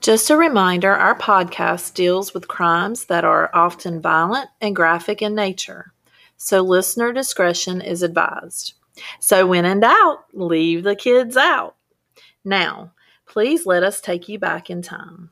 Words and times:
Just 0.00 0.30
a 0.30 0.36
reminder 0.36 0.94
our 0.94 1.14
podcast 1.14 1.92
deals 1.92 2.32
with 2.32 2.48
crimes 2.48 3.04
that 3.04 3.22
are 3.22 3.50
often 3.52 4.00
violent 4.00 4.48
and 4.58 4.74
graphic 4.74 5.20
in 5.20 5.34
nature, 5.34 5.92
so 6.38 6.62
listener 6.62 7.12
discretion 7.12 7.82
is 7.82 8.02
advised. 8.02 8.72
So, 9.18 9.46
when 9.46 9.66
in 9.66 9.80
doubt, 9.80 10.24
leave 10.32 10.84
the 10.84 10.96
kids 10.96 11.36
out. 11.36 11.76
Now, 12.42 12.92
please 13.26 13.66
let 13.66 13.82
us 13.82 14.00
take 14.00 14.26
you 14.26 14.38
back 14.38 14.70
in 14.70 14.80
time. 14.80 15.30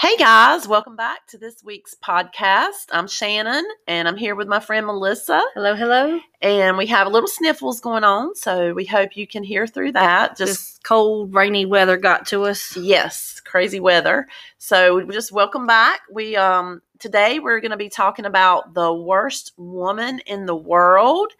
Hey 0.00 0.16
guys, 0.16 0.66
welcome 0.66 0.96
back 0.96 1.26
to 1.26 1.36
this 1.36 1.62
week's 1.62 1.94
podcast. 1.94 2.86
I'm 2.90 3.06
Shannon 3.06 3.68
and 3.86 4.08
I'm 4.08 4.16
here 4.16 4.34
with 4.34 4.48
my 4.48 4.58
friend 4.58 4.86
Melissa. 4.86 5.42
Hello, 5.52 5.74
hello. 5.74 6.18
And 6.40 6.78
we 6.78 6.86
have 6.86 7.06
a 7.06 7.10
little 7.10 7.28
sniffles 7.28 7.82
going 7.82 8.02
on, 8.02 8.34
so 8.34 8.72
we 8.72 8.86
hope 8.86 9.14
you 9.14 9.26
can 9.26 9.42
hear 9.42 9.66
through 9.66 9.92
that. 9.92 10.38
Just 10.38 10.52
this 10.52 10.80
cold, 10.84 11.34
rainy 11.34 11.66
weather 11.66 11.98
got 11.98 12.26
to 12.28 12.44
us. 12.44 12.74
Yes, 12.78 13.40
crazy 13.44 13.78
weather. 13.78 14.26
So 14.56 15.02
just 15.02 15.32
welcome 15.32 15.66
back. 15.66 16.00
We 16.10 16.34
um 16.34 16.80
today 16.98 17.38
we're 17.38 17.60
going 17.60 17.72
to 17.72 17.76
be 17.76 17.90
talking 17.90 18.24
about 18.24 18.72
the 18.72 18.94
worst 18.94 19.52
woman 19.58 20.20
in 20.20 20.46
the 20.46 20.56
world. 20.56 21.30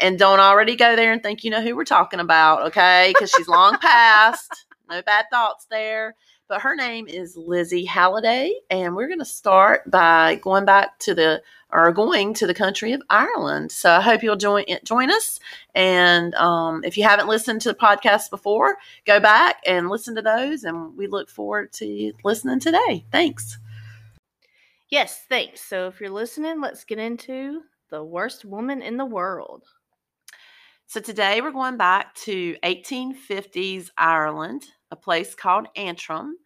And 0.00 0.18
don't 0.18 0.40
already 0.40 0.76
go 0.76 0.96
there 0.96 1.12
and 1.12 1.22
think 1.22 1.44
you 1.44 1.50
know 1.50 1.60
who 1.60 1.76
we're 1.76 1.84
talking 1.84 2.20
about, 2.20 2.68
okay? 2.68 3.12
Because 3.12 3.30
she's 3.36 3.48
long 3.48 3.76
past. 3.82 4.64
No 4.88 5.02
bad 5.02 5.26
thoughts 5.30 5.66
there. 5.70 6.14
But 6.48 6.62
her 6.62 6.74
name 6.74 7.06
is 7.06 7.36
Lizzie 7.36 7.84
Halliday, 7.84 8.54
and 8.70 8.96
we're 8.96 9.06
going 9.06 9.18
to 9.18 9.24
start 9.24 9.90
by 9.90 10.36
going 10.36 10.64
back 10.64 10.98
to 11.00 11.14
the 11.14 11.42
or 11.70 11.92
going 11.92 12.32
to 12.32 12.46
the 12.46 12.54
country 12.54 12.92
of 12.92 13.02
Ireland. 13.10 13.70
So 13.70 13.90
I 13.90 14.00
hope 14.00 14.22
you'll 14.22 14.36
join 14.36 14.64
join 14.82 15.10
us. 15.10 15.40
And 15.74 16.34
um, 16.36 16.82
if 16.84 16.96
you 16.96 17.04
haven't 17.04 17.28
listened 17.28 17.60
to 17.62 17.68
the 17.68 17.78
podcast 17.78 18.30
before, 18.30 18.78
go 19.04 19.20
back 19.20 19.56
and 19.66 19.90
listen 19.90 20.14
to 20.14 20.22
those. 20.22 20.64
And 20.64 20.96
we 20.96 21.06
look 21.06 21.28
forward 21.28 21.70
to 21.74 22.12
listening 22.24 22.60
today. 22.60 23.04
Thanks. 23.12 23.58
Yes, 24.88 25.22
thanks. 25.28 25.60
So 25.60 25.88
if 25.88 26.00
you're 26.00 26.08
listening, 26.08 26.62
let's 26.62 26.84
get 26.84 26.98
into 26.98 27.60
the 27.90 28.02
worst 28.02 28.46
woman 28.46 28.80
in 28.80 28.96
the 28.96 29.04
world. 29.04 29.64
So 30.86 31.00
today 31.00 31.42
we're 31.42 31.52
going 31.52 31.76
back 31.76 32.14
to 32.22 32.56
1850s 32.64 33.90
Ireland 33.98 34.64
a 34.90 34.96
place 34.96 35.34
called 35.34 35.68
Antrim. 35.76 36.36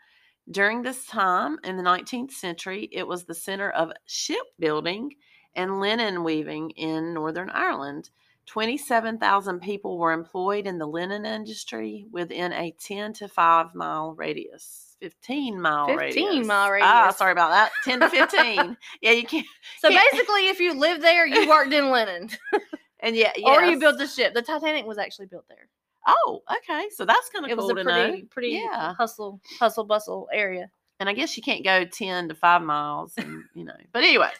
During 0.50 0.82
this 0.82 1.06
time 1.06 1.58
in 1.64 1.76
the 1.76 1.82
19th 1.82 2.32
century, 2.32 2.88
it 2.92 3.06
was 3.06 3.24
the 3.24 3.34
center 3.34 3.70
of 3.70 3.92
shipbuilding 4.06 5.14
and 5.54 5.80
linen 5.80 6.24
weaving 6.24 6.70
in 6.70 7.14
Northern 7.14 7.50
Ireland. 7.50 8.10
27,000 8.46 9.60
people 9.60 9.98
were 9.98 10.12
employed 10.12 10.66
in 10.66 10.78
the 10.78 10.86
linen 10.86 11.24
industry 11.24 12.06
within 12.10 12.52
a 12.52 12.74
10 12.80 13.12
to 13.14 13.28
5 13.28 13.74
mile 13.74 14.14
radius. 14.14 14.96
15 15.00 15.60
mile 15.60 15.86
15 15.86 15.98
radius. 15.98 16.24
15 16.24 16.46
mile 16.46 16.66
ah, 16.66 16.70
radius. 16.70 16.90
Ah, 16.90 17.10
sorry 17.10 17.32
about 17.32 17.50
that. 17.50 17.70
10 17.84 18.00
to 18.00 18.08
15. 18.10 18.76
yeah, 19.00 19.10
you 19.12 19.26
can't. 19.26 19.46
So 19.80 19.90
can't. 19.90 20.10
basically, 20.10 20.48
if 20.48 20.60
you 20.60 20.74
lived 20.74 21.02
there, 21.02 21.26
you 21.26 21.48
worked 21.48 21.72
in 21.72 21.90
linen. 21.90 22.30
and 23.00 23.16
yeah, 23.16 23.32
yes. 23.36 23.44
or 23.44 23.64
you 23.64 23.78
built 23.78 23.98
the 23.98 24.06
ship. 24.06 24.34
The 24.34 24.42
Titanic 24.42 24.86
was 24.86 24.98
actually 24.98 25.26
built 25.26 25.44
there. 25.48 25.68
Oh, 26.06 26.42
okay. 26.58 26.88
So 26.94 27.04
that's 27.04 27.28
kind 27.30 27.44
of 27.44 27.50
it 27.50 27.56
was 27.56 27.68
a 27.68 27.74
to 27.74 27.82
pretty, 27.84 28.22
know. 28.22 28.26
pretty 28.30 28.48
Yeah. 28.64 28.94
hustle, 28.94 29.40
hustle, 29.60 29.84
bustle 29.84 30.28
area. 30.32 30.70
And 31.00 31.08
I 31.08 31.12
guess 31.14 31.36
you 31.36 31.42
can't 31.42 31.64
go 31.64 31.84
10 31.84 32.28
to 32.28 32.34
5 32.34 32.62
miles 32.62 33.14
and, 33.16 33.44
you 33.54 33.64
know. 33.64 33.76
But 33.92 34.04
anyway, 34.04 34.30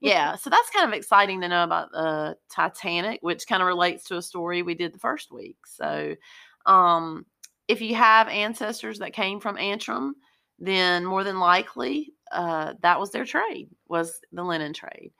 yeah. 0.00 0.36
So 0.36 0.50
that's 0.50 0.70
kind 0.70 0.86
of 0.92 0.96
exciting 0.96 1.40
to 1.40 1.48
know 1.48 1.64
about 1.64 1.90
the 1.92 2.36
Titanic, 2.50 3.20
which 3.22 3.46
kind 3.46 3.62
of 3.62 3.66
relates 3.66 4.04
to 4.04 4.16
a 4.16 4.22
story 4.22 4.62
we 4.62 4.74
did 4.74 4.94
the 4.94 4.98
first 4.98 5.30
week. 5.32 5.58
So, 5.66 6.14
um 6.66 7.26
if 7.68 7.82
you 7.82 7.94
have 7.94 8.28
ancestors 8.28 8.98
that 9.00 9.12
came 9.12 9.40
from 9.40 9.58
Antrim, 9.58 10.14
then 10.58 11.04
more 11.04 11.22
than 11.22 11.38
likely 11.38 12.14
uh, 12.32 12.72
that 12.80 12.98
was 12.98 13.10
their 13.10 13.26
trade, 13.26 13.68
was 13.88 14.20
the 14.32 14.42
linen 14.42 14.72
trade. 14.72 15.12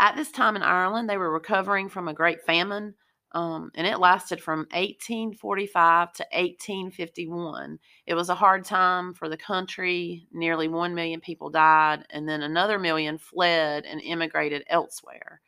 At 0.00 0.16
this 0.16 0.30
time 0.32 0.56
in 0.56 0.62
Ireland, 0.62 1.08
they 1.08 1.16
were 1.16 1.30
recovering 1.32 1.88
from 1.88 2.08
a 2.08 2.14
great 2.14 2.42
famine 2.44 2.94
um, 3.32 3.70
and 3.74 3.86
it 3.86 3.98
lasted 3.98 4.40
from 4.40 4.60
1845 4.72 6.12
to 6.14 6.22
1851. 6.32 7.78
It 8.06 8.14
was 8.14 8.28
a 8.28 8.34
hard 8.34 8.64
time 8.64 9.14
for 9.14 9.28
the 9.28 9.36
country. 9.36 10.26
Nearly 10.32 10.68
1 10.68 10.94
million 10.94 11.20
people 11.20 11.50
died, 11.50 12.06
and 12.10 12.28
then 12.28 12.42
another 12.42 12.78
million 12.78 13.18
fled 13.18 13.84
and 13.84 14.00
immigrated 14.00 14.64
elsewhere. 14.68 15.40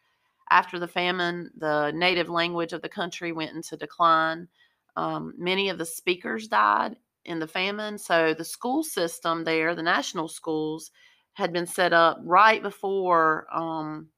After 0.50 0.78
the 0.78 0.88
famine, 0.88 1.50
the 1.56 1.92
native 1.92 2.28
language 2.28 2.72
of 2.72 2.82
the 2.82 2.88
country 2.88 3.32
went 3.32 3.54
into 3.54 3.76
decline. 3.76 4.48
Um, 4.96 5.34
many 5.38 5.68
of 5.68 5.78
the 5.78 5.86
speakers 5.86 6.48
died 6.48 6.96
in 7.24 7.38
the 7.38 7.46
famine, 7.46 7.98
so 7.98 8.34
the 8.34 8.44
school 8.44 8.82
system 8.82 9.44
there, 9.44 9.74
the 9.74 9.82
national 9.82 10.28
schools, 10.28 10.90
had 11.34 11.52
been 11.52 11.66
set 11.66 11.92
up 11.92 12.18
right 12.24 12.62
before 12.62 13.46
um, 13.54 14.08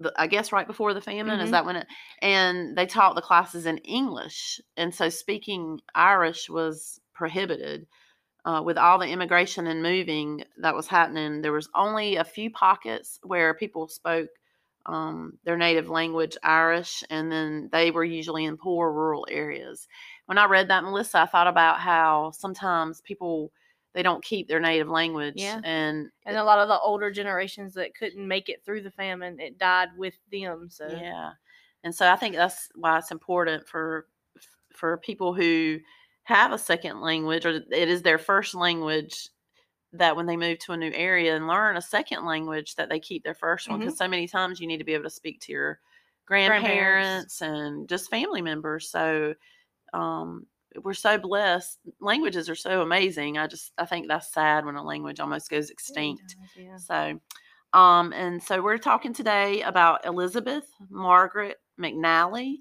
the, 0.00 0.12
I 0.16 0.26
guess 0.26 0.52
right 0.52 0.66
before 0.66 0.94
the 0.94 1.00
famine 1.00 1.38
Mhm. 1.38 1.42
is 1.44 1.50
that 1.52 1.64
when 1.64 1.76
it 1.76 1.86
and 2.20 2.76
they 2.76 2.86
taught 2.86 3.14
the 3.14 3.22
classes 3.22 3.66
in 3.66 3.78
English 3.78 4.60
and 4.76 4.94
so 4.94 5.08
speaking 5.08 5.80
Irish 5.94 6.50
was 6.50 7.00
prohibited 7.14 7.86
uh, 8.44 8.62
with 8.64 8.76
all 8.76 8.98
the 8.98 9.08
immigration 9.08 9.66
and 9.66 9.82
moving 9.82 10.44
that 10.58 10.74
was 10.74 10.88
happening 10.88 11.42
there 11.42 11.52
was 11.52 11.68
only 11.74 12.16
a 12.16 12.24
few 12.24 12.50
pockets 12.50 13.18
where 13.22 13.54
people 13.54 13.88
spoke 13.88 14.28
um, 14.86 15.38
their 15.44 15.56
native 15.56 15.88
language 15.88 16.36
Irish 16.42 17.04
and 17.08 17.30
then 17.32 17.68
they 17.72 17.90
were 17.90 18.04
usually 18.04 18.44
in 18.44 18.56
poor 18.56 18.92
rural 18.92 19.26
areas 19.30 19.86
when 20.26 20.38
I 20.38 20.46
read 20.46 20.68
that 20.68 20.84
Melissa 20.84 21.20
I 21.20 21.26
thought 21.26 21.46
about 21.46 21.80
how 21.80 22.32
sometimes 22.32 23.00
people 23.00 23.52
they 23.94 24.02
don't 24.02 24.24
keep 24.24 24.48
their 24.48 24.60
native 24.60 24.88
language 24.88 25.40
Yeah. 25.40 25.60
and 25.62 26.10
And 26.26 26.36
a 26.36 26.44
lot 26.44 26.58
of 26.60 26.68
the 26.68 26.78
older 26.80 27.10
generations 27.10 27.74
that 27.74 27.94
couldn't 27.94 28.26
make 28.26 28.48
it 28.48 28.64
through 28.64 28.82
the 28.82 28.90
famine, 28.90 29.40
it 29.40 29.58
died 29.58 29.90
with 29.96 30.14
them. 30.30 30.68
So 30.70 30.86
Yeah. 30.88 31.32
And 31.84 31.94
so 31.94 32.10
I 32.10 32.16
think 32.16 32.34
that's 32.36 32.68
why 32.74 32.98
it's 32.98 33.10
important 33.10 33.68
for 33.68 34.08
for 34.74 34.98
people 34.98 35.34
who 35.34 35.80
have 36.24 36.52
a 36.52 36.58
second 36.58 37.00
language 37.00 37.46
or 37.46 37.62
it 37.70 37.88
is 37.88 38.02
their 38.02 38.18
first 38.18 38.54
language 38.54 39.28
that 39.92 40.16
when 40.16 40.26
they 40.26 40.36
move 40.36 40.58
to 40.60 40.72
a 40.72 40.76
new 40.76 40.92
area 40.94 41.36
and 41.36 41.46
learn 41.48 41.76
a 41.76 41.82
second 41.82 42.24
language 42.26 42.74
that 42.76 42.88
they 42.90 43.00
keep 43.00 43.24
their 43.24 43.34
1st 43.34 43.70
one 43.70 43.80
because 43.80 43.96
so 43.96 44.08
many 44.08 44.28
times 44.28 44.60
you 44.60 44.66
need 44.66 44.78
to 44.78 44.84
be 44.84 44.94
able 44.94 45.04
to 45.04 45.10
speak 45.10 45.40
to 45.40 45.52
your 45.52 45.80
grandparents, 46.26 47.26
Grandparents. 47.26 47.42
and 47.42 47.88
just 47.88 48.10
family 48.10 48.42
members 48.42 48.90
so 48.90 49.34
um 49.94 50.46
we're 50.82 50.94
so 50.94 51.16
blessed 51.18 51.78
languages 52.00 52.48
are 52.48 52.54
so 52.54 52.82
amazing 52.82 53.38
i 53.38 53.46
just 53.46 53.72
i 53.78 53.84
think 53.84 54.08
that's 54.08 54.32
sad 54.32 54.64
when 54.64 54.76
a 54.76 54.82
language 54.82 55.20
almost 55.20 55.50
goes 55.50 55.70
extinct 55.70 56.36
does, 56.56 56.64
yeah. 56.64 56.76
so, 56.76 57.78
um, 57.78 58.12
and 58.12 58.42
so 58.42 58.62
we're 58.62 58.78
talking 58.78 59.12
today 59.12 59.62
about 59.62 60.06
Elizabeth 60.06 60.66
Margaret 60.90 61.56
McNally. 61.78 62.58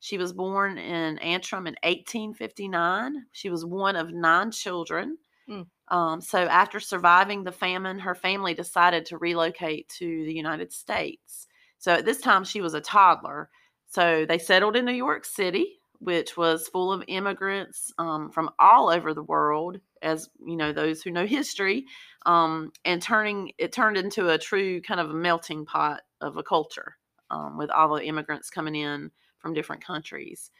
She 0.00 0.18
was 0.18 0.32
born 0.32 0.78
in 0.78 1.18
Antrim 1.18 1.66
in 1.66 1.76
1859. 1.82 3.26
She 3.32 3.48
was 3.48 3.64
one 3.64 3.96
of 3.96 4.12
nine 4.12 4.50
children. 4.50 5.18
Mm. 5.48 5.66
Um, 5.88 6.20
so, 6.20 6.38
after 6.40 6.80
surviving 6.80 7.44
the 7.44 7.52
famine, 7.52 7.98
her 8.00 8.14
family 8.14 8.54
decided 8.54 9.06
to 9.06 9.18
relocate 9.18 9.88
to 9.98 10.24
the 10.24 10.34
United 10.34 10.72
States. 10.72 11.46
So, 11.78 11.92
at 11.92 12.04
this 12.04 12.20
time, 12.20 12.42
she 12.42 12.60
was 12.60 12.74
a 12.74 12.80
toddler. 12.80 13.48
So, 13.88 14.26
they 14.26 14.38
settled 14.38 14.74
in 14.74 14.84
New 14.84 14.92
York 14.92 15.24
City, 15.24 15.78
which 16.00 16.36
was 16.36 16.68
full 16.68 16.92
of 16.92 17.02
immigrants 17.08 17.92
um, 17.98 18.30
from 18.30 18.50
all 18.58 18.88
over 18.88 19.14
the 19.14 19.22
world, 19.22 19.78
as 20.02 20.28
you 20.44 20.56
know, 20.56 20.72
those 20.72 21.02
who 21.02 21.10
know 21.10 21.26
history 21.26 21.86
um, 22.26 22.72
and 22.84 23.02
turning 23.02 23.52
it 23.58 23.72
turned 23.72 23.96
into 23.96 24.28
a 24.30 24.38
true 24.38 24.80
kind 24.82 25.00
of 25.00 25.10
melting 25.14 25.64
pot 25.66 26.02
of 26.20 26.36
a 26.36 26.42
culture 26.42 26.96
um, 27.30 27.56
with 27.58 27.70
all 27.70 27.94
the 27.94 28.04
immigrants 28.04 28.50
coming 28.50 28.74
in 28.74 29.10
from 29.38 29.54
different 29.54 29.84
countries. 29.84 30.50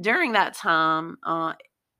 During 0.00 0.32
that 0.32 0.54
time, 0.54 1.18
uh, 1.22 1.54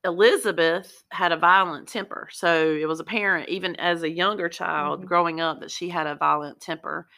Elizabeth 0.04 1.04
had 1.12 1.30
a 1.32 1.36
violent 1.36 1.88
temper, 1.88 2.28
so 2.32 2.72
it 2.72 2.86
was 2.86 3.00
apparent 3.00 3.48
even 3.48 3.76
as 3.76 4.02
a 4.02 4.10
younger 4.10 4.48
child 4.48 5.02
Mhm. 5.02 5.06
growing 5.06 5.40
up 5.40 5.60
that 5.60 5.70
she 5.70 5.88
had 5.90 6.06
a 6.06 6.16
violent 6.16 6.60
temper. 6.60 7.08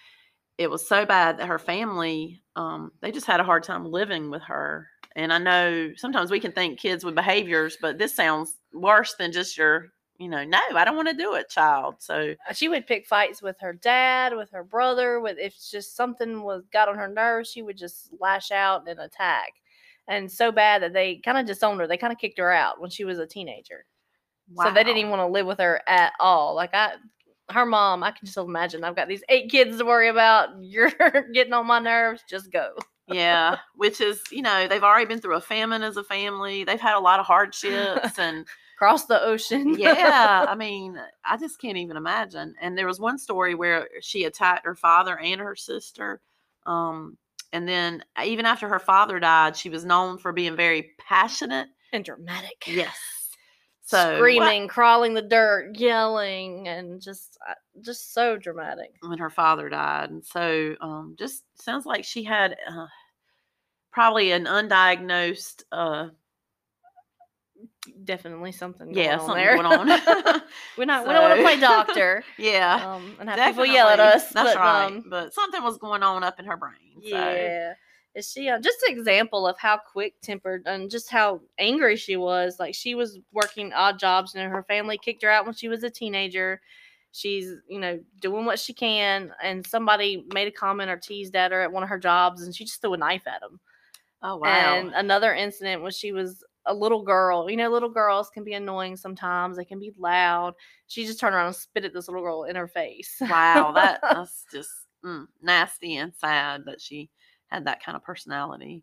It 0.59 0.71
was 0.71 0.87
so 0.89 1.07
bad 1.07 1.39
that 1.39 1.49
her 1.49 1.59
family 1.59 2.43
um, 2.57 2.93
they 3.03 3.13
just 3.13 3.27
had 3.27 3.41
a 3.41 3.45
hard 3.45 3.65
time 3.65 3.85
living 3.85 4.31
with 4.31 4.43
her. 4.43 4.89
And 5.17 5.33
I 5.33 5.39
know 5.39 5.93
sometimes 5.97 6.31
we 6.31 6.41
can 6.41 6.53
think 6.53 6.79
kids 6.81 7.05
with 7.05 7.15
behaviors, 7.15 7.77
but 7.81 7.99
this 7.99 8.15
sounds 8.15 8.55
worse 8.73 9.15
than 9.19 9.33
just 9.33 9.57
your 9.57 9.93
you 10.19 10.29
know, 10.29 10.45
no, 10.45 10.61
I 10.77 10.85
don't 10.85 10.95
want 10.95 11.09
to 11.09 11.15
do 11.15 11.35
it, 11.35 11.49
child. 11.51 11.97
So 11.99 12.35
Uh, 12.49 12.53
She 12.53 12.69
would 12.69 12.87
pick 12.87 13.05
fights 13.07 13.43
with 13.43 13.57
her 13.61 13.73
dad, 13.73 14.37
with 14.37 14.49
her 14.53 14.63
brother, 14.63 15.19
with 15.21 15.39
if 15.39 15.57
just 15.71 15.97
something 15.97 16.43
was 16.43 16.63
got 16.73 16.89
on 16.89 16.97
her 16.97 17.09
nerves, 17.09 17.51
she 17.51 17.63
would 17.63 17.77
just 17.77 18.11
lash 18.21 18.53
out 18.53 18.89
and 18.89 19.01
attack. 19.01 19.53
And 20.07 20.31
so 20.31 20.53
bad 20.53 20.83
that 20.83 20.93
they 20.93 21.17
kind 21.17 21.39
of 21.39 21.47
disowned 21.47 21.81
her. 21.81 21.87
They 21.89 21.97
kind 21.97 22.13
of 22.13 22.19
kicked 22.19 22.39
her 22.39 22.53
out 22.53 22.81
when 22.81 22.91
she 22.91 23.05
was 23.05 23.19
a 23.19 23.27
teenager. 23.27 23.87
Wow. 24.53 24.67
So 24.67 24.75
they 24.75 24.85
didn't 24.85 24.99
even 24.99 25.11
want 25.11 25.21
to 25.23 25.27
live 25.27 25.47
with 25.47 25.59
her 25.59 25.83
at 25.89 26.13
all. 26.21 26.55
Like 26.55 26.75
I 26.75 26.95
her 27.51 27.67
mom, 27.67 28.03
I 28.03 28.11
can 28.11 28.27
just 28.27 28.39
imagine 28.39 28.85
I've 28.85 28.97
got 28.97 29.09
these 29.09 29.25
eight 29.29 29.51
kids 29.51 29.79
to 29.79 29.85
worry 29.85 30.09
about. 30.09 30.51
You're 30.63 30.93
getting 31.35 31.53
on 31.53 31.67
my 31.67 31.79
nerves. 31.79 32.23
Just 32.29 32.51
go. 32.53 32.75
Yeah, 33.09 33.59
which 33.75 34.01
is, 34.01 34.23
you 34.31 34.43
know, 34.43 34.67
they've 34.69 34.83
already 34.83 35.07
been 35.07 35.21
through 35.21 35.37
a 35.37 35.41
famine 35.41 35.83
as 35.83 35.97
a 35.97 36.05
family. 36.05 36.65
They've 36.65 36.81
had 36.81 36.97
a 36.97 37.01
lot 37.01 37.21
of 37.21 37.27
hardships 37.35 38.19
and 38.19 38.47
Across 38.77 39.07
the 39.07 39.23
ocean. 39.23 39.79
yeah, 39.79 40.47
I 40.49 40.57
mean, 40.57 40.99
I 41.25 41.37
just 41.37 41.61
can't 41.61 41.77
even 41.77 41.97
imagine. 41.97 42.57
And 42.61 42.77
there 42.77 42.89
was 42.89 42.99
one 42.99 43.19
story 43.19 43.55
where 43.55 43.89
she 44.01 44.25
attacked 44.25 44.67
her 44.67 44.75
father 44.75 45.17
and 45.17 45.41
her 45.41 45.55
sister. 45.55 46.21
Um, 46.67 47.17
and 47.53 47.69
then 47.69 48.03
even 48.25 48.47
after 48.47 48.69
her 48.69 48.81
father 48.81 49.21
died, 49.21 49.57
she 49.57 49.69
was 49.69 49.85
known 49.85 50.19
for 50.19 50.33
being 50.33 50.57
very 50.57 50.91
passionate. 50.99 51.69
and 51.93 52.05
dramatic. 52.05 52.65
Yes. 52.67 52.97
So 53.87 54.17
screaming, 54.17 54.67
crawling 54.67 55.13
the 55.13 55.23
dirt, 55.23 55.77
yelling, 55.77 56.69
and 56.69 57.03
just 57.03 57.37
uh, 57.47 57.55
just 57.83 58.15
so 58.15 58.39
dramatic. 58.39 58.95
when 59.01 59.19
her 59.19 59.29
father 59.29 59.69
died, 59.69 60.11
and 60.11 60.25
so 60.25 60.75
um, 60.81 61.17
just 61.19 61.45
sounds 61.61 61.85
like 61.85 62.05
she 62.05 62.25
had 62.25 62.57
uh, 62.67 62.87
probably 63.93 64.33
an 64.33 64.47
undiagnosed 64.47 65.65
uh, 65.71 66.09
Definitely 68.05 68.53
something. 68.53 68.93
Going 68.93 69.05
yeah 69.05 69.19
on 69.19 69.27
something 69.27 69.45
there. 69.45 69.57
going 69.57 69.67
on. 69.67 69.87
We're 70.79 70.85
not. 70.87 71.07
We 71.07 71.13
don't 71.13 71.23
want 71.23 71.37
to 71.37 71.43
play 71.43 71.61
doctor. 71.61 72.25
yeah. 72.39 72.95
Um, 72.95 73.17
and 73.21 73.29
have 73.29 73.55
people 73.55 73.67
yell 73.67 73.89
at 73.89 74.01
us. 74.01 74.31
That's 74.31 74.55
but, 74.55 74.57
right. 74.57 74.87
Um, 74.87 75.05
but 75.07 75.35
something 75.35 75.63
was 75.63 75.77
going 75.79 76.03
on 76.03 76.25
up 76.25 76.39
in 76.41 76.47
her 76.47 76.57
brain. 76.57 77.03
So. 77.03 77.09
Yeah. 77.09 77.75
Is 78.15 78.31
she 78.31 78.49
uh, 78.49 78.61
just 78.61 78.79
an 78.87 78.97
example 78.97 79.47
of 79.47 79.59
how 79.59 79.79
quick 79.79 80.15
tempered 80.23 80.63
and 80.67 80.91
just 80.91 81.11
how 81.11 81.41
angry 81.59 81.97
she 81.97 82.17
was? 82.17 82.61
Like 82.61 82.75
she 82.75 82.95
was 82.95 83.19
working 83.33 83.73
odd 83.73 83.99
jobs 83.99 84.35
and 84.35 84.51
her 84.51 84.63
family 84.63 84.99
kicked 84.99 85.23
her 85.23 85.31
out 85.31 85.45
when 85.45 85.55
she 85.55 85.69
was 85.69 85.83
a 85.83 85.91
teenager. 85.91 86.61
She's, 87.11 87.53
you 87.69 87.79
know, 87.79 88.01
doing 88.21 88.45
what 88.45 88.59
she 88.59 88.73
can, 88.73 89.33
and 89.41 89.65
somebody 89.65 90.25
made 90.35 90.49
a 90.49 90.53
comment 90.53 90.91
or 90.91 90.97
teased 90.97 91.37
at 91.37 91.53
her 91.53 91.63
at 91.63 91.71
one 91.71 91.85
of 91.85 91.89
her 91.89 91.99
jobs, 91.99 92.43
and 92.43 92.55
she 92.55 92.65
just 92.65 92.81
threw 92.81 92.95
a 92.95 92.97
knife 92.97 93.27
at 93.29 93.41
him. 93.41 93.61
Oh 94.21 94.37
wow. 94.37 94.49
And 94.49 94.93
another 94.95 95.33
incident 95.33 95.83
was 95.83 95.97
she 95.97 96.11
was 96.11 96.43
a 96.67 96.75
little 96.75 97.03
girl. 97.03 97.49
You 97.49 97.57
know, 97.57 97.69
little 97.69 97.89
girls 97.89 98.31
can 98.31 98.43
be 98.43 98.55
annoying 98.55 98.97
sometimes. 98.97 99.57
They 99.57 99.65
can 99.65 99.79
be 99.79 99.93
loud. 99.97 100.55
She 100.89 101.07
just 101.07 101.21
turned 101.21 101.35
around 101.35 101.49
and 101.49 101.57
spit 101.57 101.85
at 101.85 101.93
this 101.93 102.09
little 102.09 102.23
girl 102.23 102.45
in 102.45 102.57
her 102.57 102.69
face. 102.69 103.17
wow, 103.21 103.71
that 103.73 104.01
that's 104.03 104.45
just 104.51 104.71
mm, 105.05 105.27
nasty 105.43 105.97
and 105.97 106.13
sad 106.15 106.65
that 106.67 106.81
she 106.81 107.11
had 107.49 107.67
that 107.67 107.83
kind 107.85 107.97
of 107.97 108.03
personality. 108.03 108.83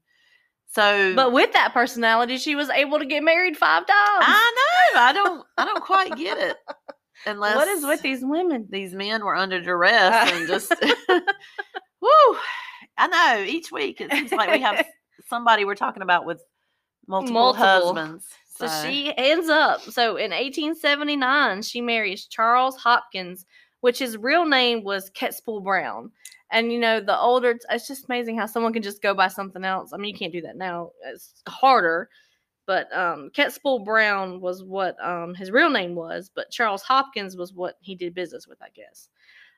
So, 0.73 1.13
but 1.15 1.33
with 1.33 1.51
that 1.53 1.73
personality, 1.73 2.37
she 2.37 2.55
was 2.55 2.69
able 2.69 2.99
to 2.99 3.05
get 3.05 3.23
married 3.23 3.57
five 3.57 3.85
times. 3.85 3.89
I 4.25 4.55
know 4.93 4.99
I 5.01 5.13
don't 5.13 5.45
I 5.57 5.65
don't 5.65 5.83
quite 5.83 6.15
get 6.15 6.37
it 6.37 6.55
unless 7.25 7.55
what 7.57 7.67
is 7.67 7.83
with 7.85 8.01
these 8.01 8.21
women? 8.23 8.67
these 8.69 8.93
men 8.93 9.23
were 9.25 9.35
under 9.35 9.59
duress 9.59 10.31
and 10.31 10.47
just 10.47 10.73
woo. 12.01 12.37
I 12.97 13.07
know 13.07 13.43
each 13.43 13.71
week 13.71 13.99
it 13.99 14.11
seems 14.11 14.31
like 14.31 14.49
we 14.51 14.61
have 14.61 14.85
somebody 15.27 15.65
we're 15.65 15.75
talking 15.75 16.03
about 16.03 16.25
with 16.25 16.41
multiple, 17.07 17.33
Multiple. 17.33 17.65
husbands. 17.65 18.25
So 18.57 18.67
she 18.83 19.11
ends 19.17 19.49
up. 19.49 19.81
So 19.81 20.17
in 20.17 20.29
1879, 20.31 21.63
she 21.63 21.81
marries 21.81 22.27
Charles 22.27 22.77
Hopkins, 22.77 23.45
which 23.79 23.97
his 23.99 24.17
real 24.17 24.45
name 24.45 24.83
was 24.83 25.09
Ketspool 25.11 25.63
Brown. 25.63 26.11
And 26.51 26.71
you 26.71 26.79
know, 26.79 26.99
the 26.99 27.17
older, 27.17 27.57
it's 27.69 27.87
just 27.87 28.05
amazing 28.05 28.37
how 28.37 28.45
someone 28.45 28.73
can 28.73 28.83
just 28.83 29.01
go 29.01 29.13
buy 29.13 29.29
something 29.29 29.63
else. 29.63 29.93
I 29.93 29.97
mean, 29.97 30.13
you 30.13 30.19
can't 30.19 30.33
do 30.33 30.41
that 30.41 30.57
now. 30.57 30.91
It's 31.05 31.41
harder. 31.47 32.09
But 32.67 32.95
um, 32.95 33.31
Ketspool 33.33 33.83
Brown 33.83 34.39
was 34.39 34.63
what 34.63 34.95
um, 35.03 35.33
his 35.33 35.51
real 35.51 35.69
name 35.69 35.95
was, 35.95 36.29
but 36.33 36.51
Charles 36.51 36.83
Hopkins 36.83 37.35
was 37.35 37.53
what 37.53 37.75
he 37.81 37.95
did 37.95 38.13
business 38.13 38.47
with, 38.47 38.61
I 38.61 38.69
guess. 38.73 39.09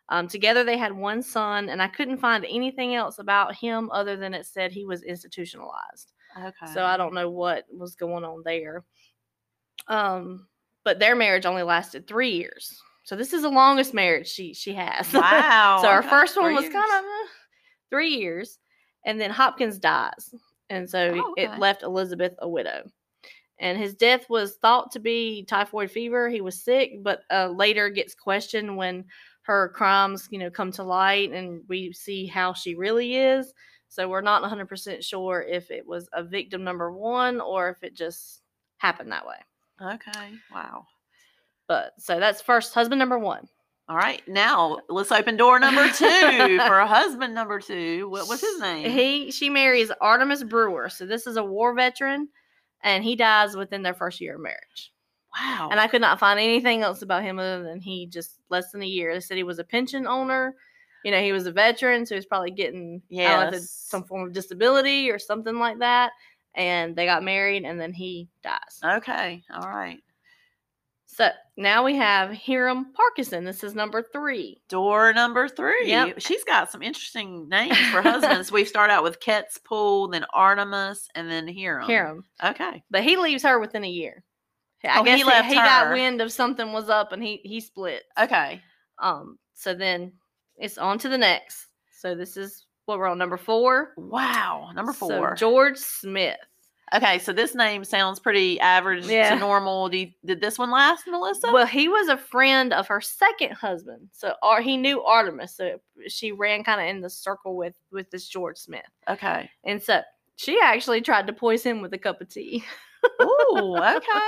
Um, 0.10 0.28
together, 0.28 0.64
they 0.64 0.78
had 0.78 0.94
one 0.94 1.22
son, 1.22 1.70
and 1.70 1.82
I 1.82 1.88
couldn't 1.88 2.18
find 2.18 2.46
anything 2.46 2.96
else 2.96 3.20
about 3.20 3.56
him 3.56 3.90
other 3.92 4.16
than 4.16 4.34
it 4.34 4.46
said 4.46 4.72
he 4.72 4.86
was 4.86 5.04
institutionalized. 5.04 6.14
okay. 6.38 6.74
So 6.74 6.84
I 6.84 6.98
don't 6.98 7.14
know 7.14 7.30
what 7.30 7.66
was 7.72 7.96
going 7.96 8.24
on 8.24 8.42
there. 8.44 8.84
Um, 9.88 10.48
but 10.84 11.00
their 11.00 11.16
marriage 11.16 11.46
only 11.46 11.64
lasted 11.64 12.08
three 12.08 12.32
years. 12.32 12.82
So 13.04 13.16
this 13.16 13.34
is 13.34 13.42
the 13.42 13.50
longest 13.50 13.94
marriage 13.94 14.28
she 14.28 14.54
she 14.54 14.74
has. 14.74 15.12
Wow. 15.14 15.80
so 15.82 15.88
our 15.88 16.00
okay, 16.00 16.10
first 16.10 16.38
one 16.38 16.54
was 16.54 16.64
kind 16.66 16.76
of 16.76 17.04
uh, 17.04 17.28
three 17.90 18.16
years, 18.16 18.60
and 19.06 19.20
then 19.20 19.32
Hopkins 19.32 19.78
dies, 19.78 20.34
and 20.70 20.90
so 20.90 21.14
Oh, 21.16 21.34
it 21.38 21.60
left 21.60 21.84
Elizabeth 21.84 22.34
a 22.40 22.50
widow. 22.50 22.90
And 23.60 23.78
his 23.78 23.94
death 23.94 24.30
was 24.30 24.58
thought 24.58 24.92
to 24.92 25.00
be 25.00 25.46
typhoid 25.48 25.92
fever. 25.92 26.28
He 26.28 26.42
was 26.42 26.64
sick, 26.64 27.04
but 27.04 27.22
uh, 27.32 27.50
later 27.50 27.90
gets 27.90 28.16
questioned 28.16 28.76
when 28.76 29.06
her 29.44 29.70
crimes, 29.70 30.28
you 30.32 30.40
know, 30.40 30.50
come 30.50 30.72
to 30.74 30.84
light, 30.84 31.32
and 31.32 31.62
we 31.68 31.94
see 31.94 32.26
how 32.26 32.54
she 32.54 32.76
really 32.76 33.16
is. 33.16 33.54
So 33.90 34.10
we're 34.10 34.22
not 34.22 34.42
100% 34.42 35.04
sure 35.04 35.46
if 35.48 35.70
it 35.70 35.86
was 35.86 36.10
a 36.14 36.24
victim 36.24 36.64
number 36.64 36.92
one 36.92 37.40
or 37.40 37.70
if 37.70 37.84
it 37.84 37.94
just 37.94 38.42
happened 38.78 39.12
that 39.12 39.28
way. 39.28 39.36
Okay. 39.94 40.34
Wow. 40.52 40.88
But 41.68 41.94
so 41.98 42.20
that's 42.20 42.42
first 42.42 42.74
husband 42.74 43.00
number 43.00 43.18
one. 43.20 43.48
All 43.90 43.98
right. 43.98 44.22
Now 44.28 44.80
let's 44.90 45.12
open 45.12 45.36
door 45.38 45.60
number 45.60 45.88
two 45.90 46.58
for 46.60 46.80
a 46.80 46.88
husband 47.00 47.34
number 47.36 47.60
two. 47.60 48.08
What 48.10 48.28
was 48.30 48.42
his 48.42 48.60
name? 48.60 48.90
He 48.90 49.32
she 49.32 49.50
marries 49.50 49.92
Artemis 50.02 50.44
Brewer. 50.44 50.90
So 50.90 51.06
this 51.06 51.28
is 51.28 51.36
a 51.38 51.44
war 51.44 51.74
veteran, 51.74 52.30
and 52.82 53.04
he 53.04 53.16
dies 53.16 53.56
within 53.56 53.82
their 53.84 53.94
first 53.94 54.22
year 54.22 54.36
of 54.36 54.42
marriage. 54.42 54.92
wow. 55.38 55.68
And 55.72 55.80
I 55.80 55.88
could 55.88 56.02
not 56.02 56.20
find 56.20 56.40
anything 56.40 56.82
else 56.82 57.02
about 57.02 57.24
him 57.24 57.40
other 57.40 57.64
than 57.64 57.82
he 57.82 58.08
just 58.08 58.40
less 58.50 58.72
than 58.72 58.82
a 58.84 58.88
year. 58.88 59.14
They 59.14 59.20
said 59.20 59.38
he 59.38 59.44
was 59.44 59.60
a 59.60 59.64
pension 59.66 60.08
owner. 60.08 60.56
You 61.04 61.12
know, 61.12 61.22
he 61.22 61.34
was 61.34 61.46
a 61.48 61.52
veteran, 61.52 62.06
so 62.06 62.16
he's 62.16 62.26
probably 62.26 62.52
getting 62.52 63.02
I 63.12 63.16
don't 63.24 63.40
know 63.42 63.48
if 63.50 63.54
it's 63.56 63.64
Yes. 63.64 63.86
some 63.90 64.06
form 64.06 64.28
of 64.28 64.34
disability 64.34 65.10
or 65.12 65.20
something 65.20 65.60
like 65.60 65.80
that. 65.80 66.12
And 66.56 66.96
they 66.96 67.06
got 67.06 67.24
married, 67.24 67.66
and 67.66 67.82
then 67.82 67.92
he 67.92 68.30
dies. 68.44 68.80
okay. 68.82 69.44
All 69.54 69.68
right. 69.70 70.00
So 71.14 71.30
now 71.58 71.84
we 71.86 71.96
have 71.96 72.32
Hiram 72.36 72.92
Parkinson. 72.94 73.44
This 73.44 73.64
is 73.64 73.76
number 73.76 74.02
three. 74.02 74.62
Door 74.68 75.14
number 75.14 75.48
three. 75.48 75.88
Yep. 75.90 76.20
She's 76.22 76.44
got 76.44 76.72
some 76.72 76.82
interesting 76.82 77.48
names 77.50 77.78
for 77.92 78.02
husbands. 78.02 78.52
we 78.52 78.66
start 78.66 78.90
out 78.90 79.04
with 79.04 79.20
Ketspool, 79.20 80.12
then 80.12 80.26
Artemis, 80.34 81.08
and 81.14 81.30
then 81.30 81.48
Hiram. 81.48 81.86
Hiram, 81.86 82.24
Okay. 82.44 82.84
but 82.90 83.04
he 83.04 83.18
leaves 83.18 83.44
her 83.44 83.60
within 83.60 83.84
a 83.84 83.90
year. 83.90 84.24
I 84.84 85.00
Oh, 85.00 85.04
he 85.04 85.10
guess 85.12 85.20
he, 85.20 85.24
left 85.24 85.48
he 85.48 85.54
got 85.56 85.94
wind 85.94 86.20
of 86.20 86.32
something 86.32 86.74
was 86.74 86.90
up, 86.90 87.12
and 87.14 87.24
he 87.24 87.40
he 87.44 87.62
split. 87.62 88.04
Okay. 88.20 88.62
Um. 89.00 89.38
So 89.54 89.74
then 89.76 90.14
it's 90.58 90.78
on 90.78 90.98
to 91.00 91.10
the 91.10 91.18
next. 91.18 91.68
So 92.00 92.16
this 92.16 92.36
is 92.36 92.66
what 92.86 92.98
we're 93.00 93.08
on 93.08 93.18
number 93.18 93.38
four. 93.38 93.94
Wow. 93.98 94.72
Number 94.76 94.92
four. 94.92 95.10
So 95.10 95.18
four. 95.20 95.36
George 95.36 95.78
Smith. 95.78 96.36
Okay. 96.94 97.20
So 97.20 97.32
this 97.34 97.54
name 97.56 97.84
sounds 97.84 98.20
pretty 98.20 98.60
average 98.60 99.06
Yeah. 99.06 99.30
to 99.36 99.40
normal. 99.40 99.94
You, 99.94 100.12
did 100.26 100.42
this 100.42 100.58
one 100.58 100.72
last, 100.72 101.06
Melissa? 101.08 101.52
Well, 101.52 101.66
he 101.66 101.88
was 101.88 102.08
a 102.08 102.18
friend 102.18 102.74
of 102.74 102.88
her 102.88 103.02
second 103.02 103.52
husband, 103.54 104.10
so 104.12 104.34
or 104.42 104.62
he 104.62 104.78
knew 104.78 105.02
Artemis, 105.04 105.56
so 105.56 105.80
she 106.08 106.32
ran 106.32 106.64
kind 106.64 106.82
of 106.82 106.88
in 106.88 107.02
the 107.02 107.10
circle 107.10 107.56
with 107.56 107.76
with 107.92 108.10
this 108.12 108.28
George 108.28 108.58
Smith, 108.58 108.82
okay. 109.10 109.50
and 109.64 109.82
so 109.82 110.02
she 110.36 110.60
actually 110.62 111.00
tried 111.02 111.28
to 111.28 111.34
poison 111.34 111.78
him 111.78 111.82
with 111.82 111.94
a 111.94 111.98
cup 111.98 112.20
of 112.22 112.28
tea, 112.30 112.64
Ooh. 113.22 113.78
Okay. 113.78 114.20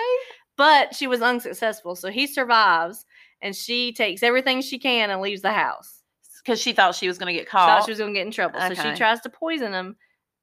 but 0.56 0.94
she 0.96 1.08
was 1.08 1.22
unsuccessful. 1.22 1.96
So 1.96 2.10
he 2.10 2.28
survives, 2.28 3.06
and 3.42 3.56
she 3.56 3.92
takes 3.92 4.22
everything 4.24 4.62
she 4.62 4.78
can 4.80 5.10
and 5.10 5.22
leaves 5.22 5.42
the 5.42 5.52
house. 5.52 6.02
Because 6.44 6.62
she 6.62 6.74
thought 6.74 6.94
she 6.94 7.08
was 7.08 7.18
going 7.18 7.34
to 7.34 7.40
get 7.40 7.48
She 7.48 7.52
caught. 7.52 7.68
thought 7.80 7.86
she 7.86 7.92
was 7.92 7.98
going 7.98 8.14
to 8.14 8.20
get 8.20 8.28
in 8.28 8.32
trouble, 8.32 8.60
so 8.60 8.74
she 8.76 8.96
tries 8.96 9.20
to 9.22 9.30
poison 9.30 9.74
him, 9.74 9.96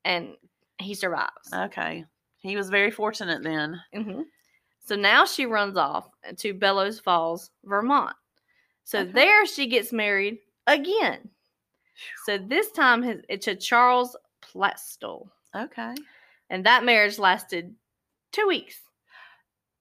and 0.04 0.35
he 0.79 0.95
survives. 0.95 1.52
Okay. 1.52 2.05
He 2.38 2.57
was 2.57 2.71
very 2.71 2.91
fortunate 2.91 3.43
then. 3.43 3.81
hmm 3.95 4.23
So 4.85 4.97
now 4.97 5.25
she 5.25 5.47
runs 5.47 5.76
off 5.76 6.09
to 6.38 6.55
Bellows 6.55 6.99
Falls, 7.00 7.50
Vermont. 7.64 8.17
So 8.85 9.00
Okay. 9.00 9.12
there 9.12 9.47
she 9.47 9.67
gets 9.69 9.93
married 9.93 10.38
again. 10.67 11.29
So 12.25 12.37
this 12.38 12.71
time 12.73 13.05
it's 13.29 13.45
to 13.45 13.55
Charles 13.55 14.17
Plastol. 14.43 15.29
Okay. 15.55 15.95
And 16.50 16.67
that 16.67 16.85
marriage 16.85 17.19
lasted 17.19 17.75
two 18.33 18.47
weeks 18.47 18.81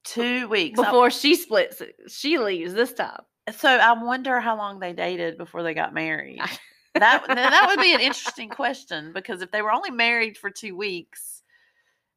Two 0.03 0.47
weeks. 0.47 0.79
I- 0.79 0.83
before 0.83 1.09
she 1.11 1.35
splits. 1.35 1.81
She 2.07 2.37
leaves 2.37 2.73
this 2.73 2.93
time. 2.93 3.21
so 3.55 3.69
I 3.69 3.93
wonder 3.93 4.39
how 4.39 4.55
long 4.57 4.79
they 4.79 4.93
dated 4.93 5.37
before 5.37 5.63
they 5.63 5.73
got 5.73 5.93
married. 5.93 6.39
that 6.95 7.23
that 7.27 7.65
would 7.67 7.81
be 7.81 7.93
an 7.93 8.01
interesting 8.01 8.49
question 8.49 9.11
because 9.13 9.41
if 9.41 9.51
they 9.51 9.61
were 9.61 9.71
only 9.71 9.91
married 9.91 10.37
for 10.37 10.49
two 10.49 10.75
weeks, 10.75 11.43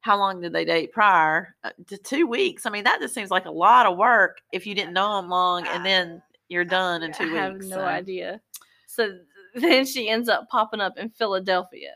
how 0.01 0.17
long 0.17 0.41
did 0.41 0.53
they 0.53 0.65
date 0.65 0.91
prior 0.91 1.55
uh, 1.63 1.71
to 1.87 1.97
two 1.97 2.27
weeks? 2.27 2.65
I 2.65 2.69
mean, 2.69 2.83
that 2.83 2.99
just 2.99 3.13
seems 3.13 3.31
like 3.31 3.45
a 3.45 3.51
lot 3.51 3.85
of 3.85 3.97
work 3.97 4.39
if 4.51 4.67
you 4.67 4.75
didn't 4.75 4.93
know 4.93 5.15
them 5.17 5.29
long 5.29 5.65
and 5.67 5.85
then 5.85 6.21
you're 6.49 6.65
done 6.65 7.01
in 7.03 7.11
two 7.11 7.23
I 7.23 7.27
weeks. 7.27 7.37
I 7.37 7.43
have 7.43 7.61
no 7.61 7.75
so- 7.77 7.85
idea. 7.85 8.41
So 8.87 9.17
then 9.55 9.85
she 9.85 10.09
ends 10.09 10.29
up 10.29 10.47
popping 10.49 10.81
up 10.81 10.97
in 10.97 11.09
Philadelphia. 11.09 11.95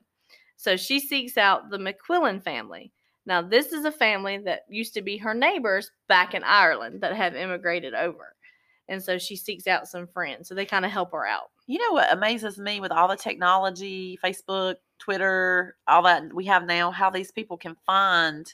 So 0.55 0.75
she 0.75 1.00
seeks 1.00 1.38
out 1.38 1.69
the 1.69 1.77
McQuillan 1.77 2.43
family. 2.43 2.91
Now, 3.25 3.41
this 3.41 3.71
is 3.74 3.86
a 3.86 3.91
family 3.91 4.39
that 4.39 4.65
used 4.69 4.93
to 4.95 5.01
be 5.01 5.17
her 5.17 5.33
neighbors 5.33 5.91
back 6.07 6.33
in 6.33 6.43
Ireland 6.43 7.01
that 7.01 7.15
have 7.15 7.36
immigrated 7.36 7.93
over. 7.93 8.33
And 8.89 9.01
so 9.01 9.17
she 9.17 9.36
seeks 9.36 9.67
out 9.67 9.88
some 9.88 10.08
friends. 10.08 10.50
So 10.50 10.55
they 10.55 10.65
kind 10.65 10.84
of 10.84 10.91
help 10.91 11.12
her 11.12 11.25
out. 11.25 11.51
You 11.67 11.77
know 11.77 11.93
what 11.93 12.12
amazes 12.12 12.58
me 12.58 12.79
with 12.79 12.91
all 12.91 13.08
the 13.08 13.15
technology, 13.15 14.17
Facebook, 14.24 14.75
Twitter, 14.98 15.77
all 15.88 16.01
that 16.03 16.34
we 16.34 16.46
have 16.46 16.65
now, 16.65 16.91
how 16.91 17.10
these 17.10 17.31
people 17.31 17.58
can 17.58 17.75
find, 17.86 18.51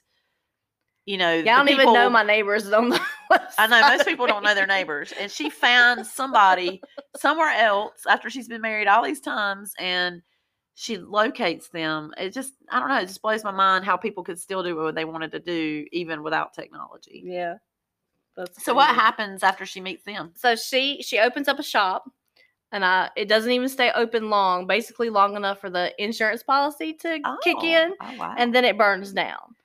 you 1.05 1.17
know, 1.17 1.33
Yeah, 1.33 1.55
I 1.55 1.57
don't 1.59 1.69
even 1.69 1.93
know 1.93 2.09
my 2.09 2.23
neighbors 2.23 2.71
on 2.71 2.89
the 2.89 3.01
I 3.57 3.67
know 3.67 3.81
most 3.81 4.05
people 4.05 4.27
don't 4.27 4.43
know 4.43 4.53
their 4.53 4.67
neighbors, 4.67 5.13
and 5.19 5.31
she 5.31 5.49
found 5.49 6.05
somebody 6.05 6.81
somewhere 7.15 7.51
else 7.51 8.05
after 8.07 8.29
she's 8.29 8.47
been 8.47 8.61
married 8.61 8.87
all 8.87 9.03
these 9.03 9.21
times, 9.21 9.73
and 9.79 10.21
she 10.75 10.97
locates 10.97 11.69
them. 11.69 12.11
It 12.17 12.33
just, 12.33 12.53
I 12.69 12.79
don't 12.79 12.89
know, 12.89 12.99
it 12.99 13.07
just 13.07 13.21
blows 13.21 13.43
my 13.43 13.51
mind 13.51 13.85
how 13.85 13.95
people 13.95 14.23
could 14.23 14.39
still 14.39 14.61
do 14.61 14.75
what 14.75 14.93
they 14.93 15.05
wanted 15.05 15.31
to 15.31 15.39
do 15.39 15.85
even 15.91 16.21
without 16.21 16.53
technology. 16.53 17.23
Yeah. 17.25 17.55
That's 18.37 18.63
So 18.63 18.73
what 18.73 18.93
happens 18.93 19.43
after 19.43 19.65
she 19.65 19.81
meets 19.81 20.03
them? 20.03 20.31
So 20.35 20.55
she 20.55 21.01
she 21.01 21.19
opens 21.19 21.47
up 21.47 21.59
a 21.59 21.63
shop, 21.63 22.09
and 22.71 22.83
I 22.83 23.09
it 23.15 23.27
doesn't 23.29 23.51
even 23.51 23.69
stay 23.69 23.91
open 23.91 24.29
long, 24.29 24.67
basically 24.67 25.09
long 25.09 25.35
enough 25.35 25.59
for 25.61 25.69
the 25.69 25.91
insurance 26.03 26.43
policy 26.43 26.93
to 26.93 27.19
kick 27.43 27.57
Oh, 27.59 27.65
in, 27.65 27.93
oh, 28.01 28.17
wow. 28.17 28.35
and 28.37 28.53
then 28.53 28.65
it 28.65 28.77
burns 28.77 29.13
down 29.13 29.55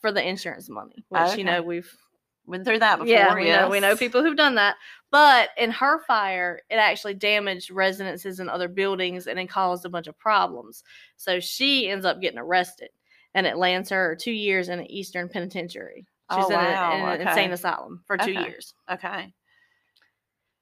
for 0.00 0.10
the 0.12 0.26
insurance 0.26 0.68
money, 0.68 1.04
which 1.08 1.36
you 1.36 1.44
know 1.44 1.62
we've 1.62 1.90
went 2.46 2.64
through 2.66 2.78
that 2.78 2.98
before. 2.98 3.10
yeah 3.12 3.34
we 3.34 3.44
know 3.44 3.68
we 3.70 3.80
know 3.80 3.96
people 3.96 4.22
who've 4.22 4.36
done 4.36 4.54
that. 4.56 4.76
But 5.10 5.50
in 5.56 5.70
her 5.70 6.00
fire, 6.06 6.60
it 6.68 6.74
actually 6.74 7.14
damaged 7.14 7.70
residences 7.70 8.40
and 8.40 8.50
other 8.50 8.68
buildings, 8.68 9.26
and 9.26 9.38
it 9.38 9.46
caused 9.48 9.84
a 9.86 9.88
bunch 9.88 10.06
of 10.08 10.18
problems. 10.18 10.82
So 11.16 11.40
she 11.40 11.88
ends 11.88 12.04
up 12.04 12.20
getting 12.20 12.38
arrested, 12.38 12.88
and 13.34 13.46
it 13.46 13.56
lands 13.58 13.90
her 13.90 14.16
two 14.18 14.32
years 14.32 14.68
in 14.68 14.78
an 14.80 14.90
Eastern 14.90 15.28
penitentiary. 15.28 16.06
She's 16.32 16.44
Oh, 16.44 16.48
in, 16.48 16.54
a- 16.54 16.72
wow, 16.72 17.12
in 17.14 17.20
an 17.20 17.28
insane 17.28 17.52
asylum 17.52 18.02
for 18.06 18.16
two 18.16 18.30
Okay. 18.30 18.40
years. 18.48 18.74
Okay. 18.90 19.32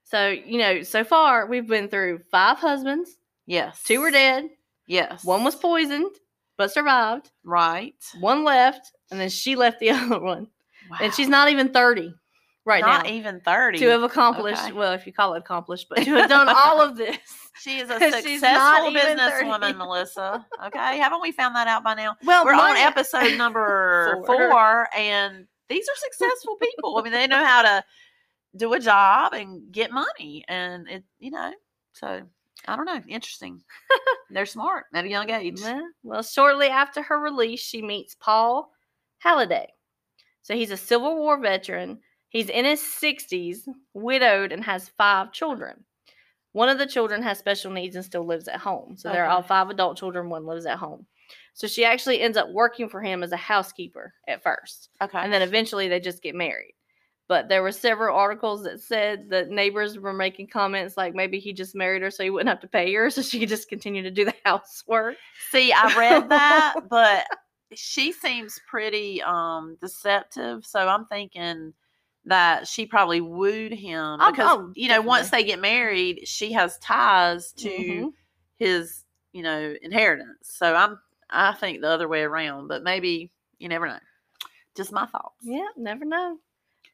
So, 0.04 0.28
you 0.28 0.58
know, 0.58 0.82
so 0.82 1.04
far 1.04 1.46
we've 1.46 1.66
been 1.66 1.88
through 1.88 2.20
five 2.30 2.58
husbands, 2.58 3.16
Yes. 3.46 3.82
two 3.82 4.00
were 4.00 4.10
dead, 4.10 4.48
Yes. 4.86 5.24
one 5.24 5.44
was 5.44 5.54
poisoned 5.56 6.14
but 6.58 6.70
survived, 6.70 7.30
right. 7.44 7.94
one 8.20 8.44
left, 8.44 8.92
and 9.10 9.18
then 9.18 9.30
she 9.30 9.56
left 9.56 9.80
the 9.80 9.90
other 9.92 10.20
one. 10.20 10.48
And 11.00 11.14
she's 11.14 11.28
not 11.28 11.48
even 11.48 11.72
30 11.72 12.12
right 12.64 12.82
not 12.82 13.04
now 13.06 13.10
even 13.10 13.40
thirty. 13.40 13.78
to 13.78 13.88
have 13.88 14.02
accomplished, 14.04 14.62
Okay. 14.64 14.72
well, 14.72 14.92
if 14.92 15.04
you 15.06 15.12
call 15.12 15.34
it 15.34 15.38
accomplished, 15.38 15.88
but 15.88 15.98
to 16.04 16.10
have 16.12 16.28
done 16.28 16.48
all 16.48 16.80
of 16.80 16.96
this. 16.96 17.16
She 17.60 17.78
is 17.78 17.90
a 17.90 17.98
successful 17.98 18.90
businesswoman, 18.92 19.76
Melissa. 19.76 20.46
Okay, 20.66 20.98
haven't 20.98 21.22
we 21.22 21.32
found 21.32 21.56
that 21.56 21.66
out 21.68 21.82
by 21.82 21.94
now? 21.94 22.16
Well, 22.24 22.44
We're 22.44 22.54
on 22.54 22.76
episode 22.76 23.36
number 23.38 24.22
Four. 24.26 24.50
four. 24.50 24.88
and 24.96 25.46
these 25.72 25.88
are 25.88 25.96
successful 25.96 26.56
people. 26.56 26.98
I 26.98 27.02
mean, 27.02 27.12
they 27.12 27.26
know 27.26 27.44
how 27.44 27.62
to 27.62 27.84
do 28.56 28.72
a 28.74 28.80
job 28.80 29.32
and 29.32 29.72
get 29.72 29.90
money, 29.90 30.44
and 30.48 30.88
it, 30.88 31.04
you 31.18 31.30
know, 31.30 31.52
so 31.92 32.22
I 32.66 32.76
don't 32.76 32.84
know. 32.84 33.00
Interesting. 33.08 33.62
They're 34.30 34.46
smart 34.46 34.86
at 34.94 35.04
a 35.04 35.08
young 35.08 35.30
age. 35.30 35.60
Yeah. 35.60 35.80
Well, 36.02 36.22
shortly 36.22 36.68
after 36.68 37.02
her 37.02 37.18
release, 37.18 37.60
she 37.60 37.82
meets 37.82 38.14
Paul 38.14 38.70
Halliday. 39.18 39.68
So 40.42 40.54
he's 40.54 40.70
a 40.70 40.76
Civil 40.76 41.16
War 41.16 41.40
veteran. 41.40 42.00
He's 42.28 42.48
in 42.48 42.64
his 42.64 42.80
60s, 42.80 43.68
widowed, 43.94 44.52
and 44.52 44.64
has 44.64 44.88
five 44.96 45.32
children. 45.32 45.84
One 46.52 46.68
of 46.68 46.78
the 46.78 46.86
children 46.86 47.22
has 47.22 47.38
special 47.38 47.70
needs 47.70 47.96
and 47.96 48.04
still 48.04 48.26
lives 48.26 48.48
at 48.48 48.60
home. 48.60 48.96
So 48.96 49.10
there 49.10 49.24
are 49.24 49.30
all 49.30 49.42
five 49.42 49.70
adult 49.70 49.98
children, 49.98 50.28
one 50.28 50.46
lives 50.46 50.66
at 50.66 50.78
home. 50.78 51.06
So 51.54 51.66
she 51.66 51.84
actually 51.84 52.20
ends 52.20 52.36
up 52.38 52.48
working 52.50 52.88
for 52.88 53.02
him 53.02 53.22
as 53.22 53.32
a 53.32 53.36
housekeeper 53.36 54.14
at 54.26 54.42
first. 54.42 54.90
Okay. 55.00 55.18
And 55.18 55.32
then 55.32 55.42
eventually 55.42 55.88
they 55.88 56.00
just 56.00 56.22
get 56.22 56.34
married. 56.34 56.74
But 57.28 57.48
there 57.48 57.62
were 57.62 57.72
several 57.72 58.16
articles 58.16 58.62
that 58.64 58.80
said 58.80 59.30
that 59.30 59.48
neighbors 59.48 59.98
were 59.98 60.12
making 60.12 60.48
comments 60.48 60.96
like 60.96 61.14
maybe 61.14 61.38
he 61.38 61.52
just 61.52 61.74
married 61.74 62.02
her 62.02 62.10
so 62.10 62.24
he 62.24 62.30
wouldn't 62.30 62.48
have 62.48 62.60
to 62.60 62.68
pay 62.68 62.92
her 62.94 63.10
so 63.10 63.22
she 63.22 63.38
could 63.40 63.48
just 63.48 63.68
continue 63.68 64.02
to 64.02 64.10
do 64.10 64.24
the 64.24 64.34
housework. 64.44 65.16
See, 65.50 65.72
I 65.72 65.96
read 65.98 66.28
that, 66.28 66.74
but 66.90 67.24
she 67.74 68.12
seems 68.12 68.60
pretty 68.66 69.22
um 69.22 69.76
deceptive. 69.80 70.66
So 70.66 70.86
I'm 70.86 71.06
thinking 71.06 71.72
that 72.24 72.68
she 72.68 72.86
probably 72.86 73.20
wooed 73.20 73.72
him 73.72 74.18
Oh, 74.20 74.30
because 74.30 74.48
oh, 74.50 74.72
you 74.74 74.88
know 74.88 75.00
once 75.00 75.30
they 75.30 75.42
get 75.44 75.60
married, 75.60 76.26
she 76.26 76.52
has 76.52 76.78
ties 76.78 77.52
to 77.52 77.68
Mhm. 77.68 78.12
his 78.58 79.04
you 79.32 79.42
know 79.42 79.74
inheritance. 79.80 80.38
So 80.42 80.74
I'm 80.74 80.98
I 81.32 81.52
think 81.54 81.80
the 81.80 81.88
other 81.88 82.08
way 82.08 82.22
around, 82.22 82.68
but 82.68 82.82
maybe 82.82 83.30
you 83.58 83.68
never 83.68 83.86
know. 83.88 83.98
Just 84.76 84.92
my 84.92 85.06
thoughts. 85.06 85.34
Yeah, 85.42 85.66
never 85.76 86.04
know. 86.04 86.38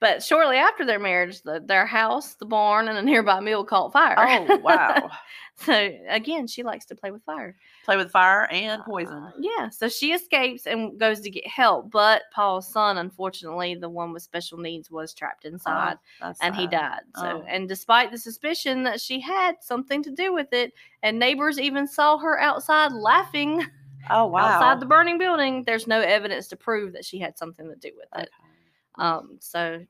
But 0.00 0.22
shortly 0.22 0.56
after 0.58 0.84
their 0.86 1.00
marriage, 1.00 1.42
the, 1.42 1.60
their 1.64 1.84
house, 1.84 2.34
the 2.34 2.46
barn, 2.46 2.86
and 2.86 2.96
a 2.96 3.02
nearby 3.02 3.40
mill 3.40 3.64
caught 3.64 3.92
fire. 3.92 4.14
Oh 4.16 4.56
wow! 4.58 5.10
so 5.56 5.90
again, 6.08 6.46
she 6.46 6.62
likes 6.62 6.84
to 6.86 6.94
play 6.94 7.10
with 7.10 7.24
fire. 7.24 7.56
Play 7.84 7.96
with 7.96 8.12
fire 8.12 8.48
and 8.52 8.80
poison. 8.84 9.14
Uh, 9.14 9.30
yeah, 9.40 9.68
so 9.70 9.88
she 9.88 10.12
escapes 10.12 10.68
and 10.68 11.00
goes 11.00 11.18
to 11.22 11.30
get 11.30 11.44
help, 11.48 11.90
but 11.90 12.22
Paul's 12.32 12.68
son, 12.68 12.98
unfortunately, 12.98 13.74
the 13.74 13.88
one 13.88 14.12
with 14.12 14.22
special 14.22 14.58
needs, 14.58 14.88
was 14.88 15.12
trapped 15.14 15.44
inside. 15.44 15.96
Oh, 16.22 16.32
and 16.42 16.54
he 16.54 16.68
died. 16.68 17.00
So, 17.16 17.42
Oh. 17.42 17.44
and 17.48 17.68
despite 17.68 18.12
the 18.12 18.18
suspicion 18.18 18.84
that 18.84 19.00
she 19.00 19.18
had 19.20 19.56
something 19.62 20.04
to 20.04 20.12
do 20.12 20.32
with 20.32 20.52
it, 20.52 20.72
and 21.02 21.18
neighbors 21.18 21.58
even 21.58 21.88
saw 21.88 22.18
her 22.18 22.38
outside 22.38 22.92
laughing 22.92 23.66
Oh 24.10 24.26
wow! 24.26 24.40
outside 24.46 24.80
the 24.80 24.86
burning 24.86 25.18
building, 25.18 25.64
there's 25.64 25.86
no 25.86 26.00
evidence 26.00 26.48
to 26.48 26.56
prove 26.56 26.92
that 26.94 27.04
she 27.04 27.18
had 27.18 27.38
something 27.38 27.68
to 27.68 27.76
do 27.76 27.90
with 27.96 28.08
it. 28.22 28.30
Okay. 28.30 29.06
Um, 29.06 29.38
so, 29.40 29.84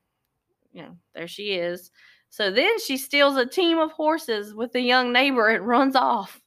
you 0.73 0.81
know, 0.83 0.97
there 1.13 1.27
she 1.27 1.53
is. 1.53 1.91
So 2.29 2.51
then 2.51 2.79
she 2.79 2.97
steals 2.97 3.37
a 3.37 3.45
team 3.45 3.79
of 3.79 3.91
horses 3.91 4.53
with 4.53 4.75
a 4.75 4.81
young 4.81 5.11
neighbor 5.11 5.47
and 5.49 5.65
runs 5.67 5.95
off. 5.95 6.41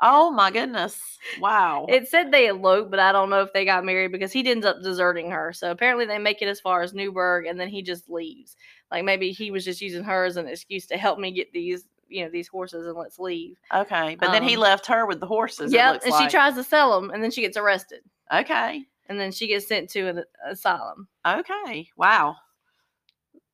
Oh 0.00 0.30
my 0.30 0.50
goodness! 0.50 1.00
Wow. 1.40 1.86
It 1.88 2.08
said 2.08 2.30
they 2.30 2.48
eloped, 2.48 2.90
but 2.90 3.00
I 3.00 3.12
don't 3.12 3.30
know 3.30 3.40
if 3.40 3.52
they 3.52 3.64
got 3.64 3.84
married 3.84 4.12
because 4.12 4.32
he 4.32 4.46
ends 4.48 4.66
up 4.66 4.82
deserting 4.82 5.30
her. 5.30 5.52
So 5.54 5.70
apparently 5.70 6.04
they 6.04 6.18
make 6.18 6.42
it 6.42 6.48
as 6.48 6.60
far 6.60 6.82
as 6.82 6.92
Newburgh 6.92 7.46
and 7.46 7.58
then 7.58 7.68
he 7.68 7.82
just 7.82 8.08
leaves. 8.10 8.56
Like 8.90 9.04
maybe 9.04 9.32
he 9.32 9.50
was 9.50 9.64
just 9.64 9.80
using 9.80 10.04
her 10.04 10.24
as 10.24 10.36
an 10.36 10.48
excuse 10.48 10.86
to 10.88 10.98
help 10.98 11.18
me 11.18 11.32
get 11.32 11.50
these, 11.52 11.84
you 12.08 12.24
know, 12.24 12.30
these 12.30 12.48
horses 12.48 12.86
and 12.86 12.96
let's 12.96 13.18
leave. 13.18 13.56
Okay, 13.72 14.16
but 14.18 14.32
then 14.32 14.42
he 14.42 14.56
Um, 14.56 14.62
left 14.62 14.86
her 14.86 15.06
with 15.06 15.20
the 15.20 15.26
horses. 15.26 15.72
Yeah, 15.72 15.92
and 15.92 16.12
like. 16.12 16.22
she 16.22 16.30
tries 16.30 16.54
to 16.54 16.64
sell 16.64 17.00
them 17.00 17.10
and 17.10 17.22
then 17.22 17.30
she 17.30 17.40
gets 17.40 17.56
arrested. 17.56 18.00
Okay. 18.32 18.84
And 19.08 19.20
then 19.20 19.30
she 19.30 19.46
gets 19.46 19.68
sent 19.68 19.88
to 19.90 20.08
an 20.08 20.24
asylum. 20.48 21.08
Okay. 21.26 21.88
Wow. 21.96 22.36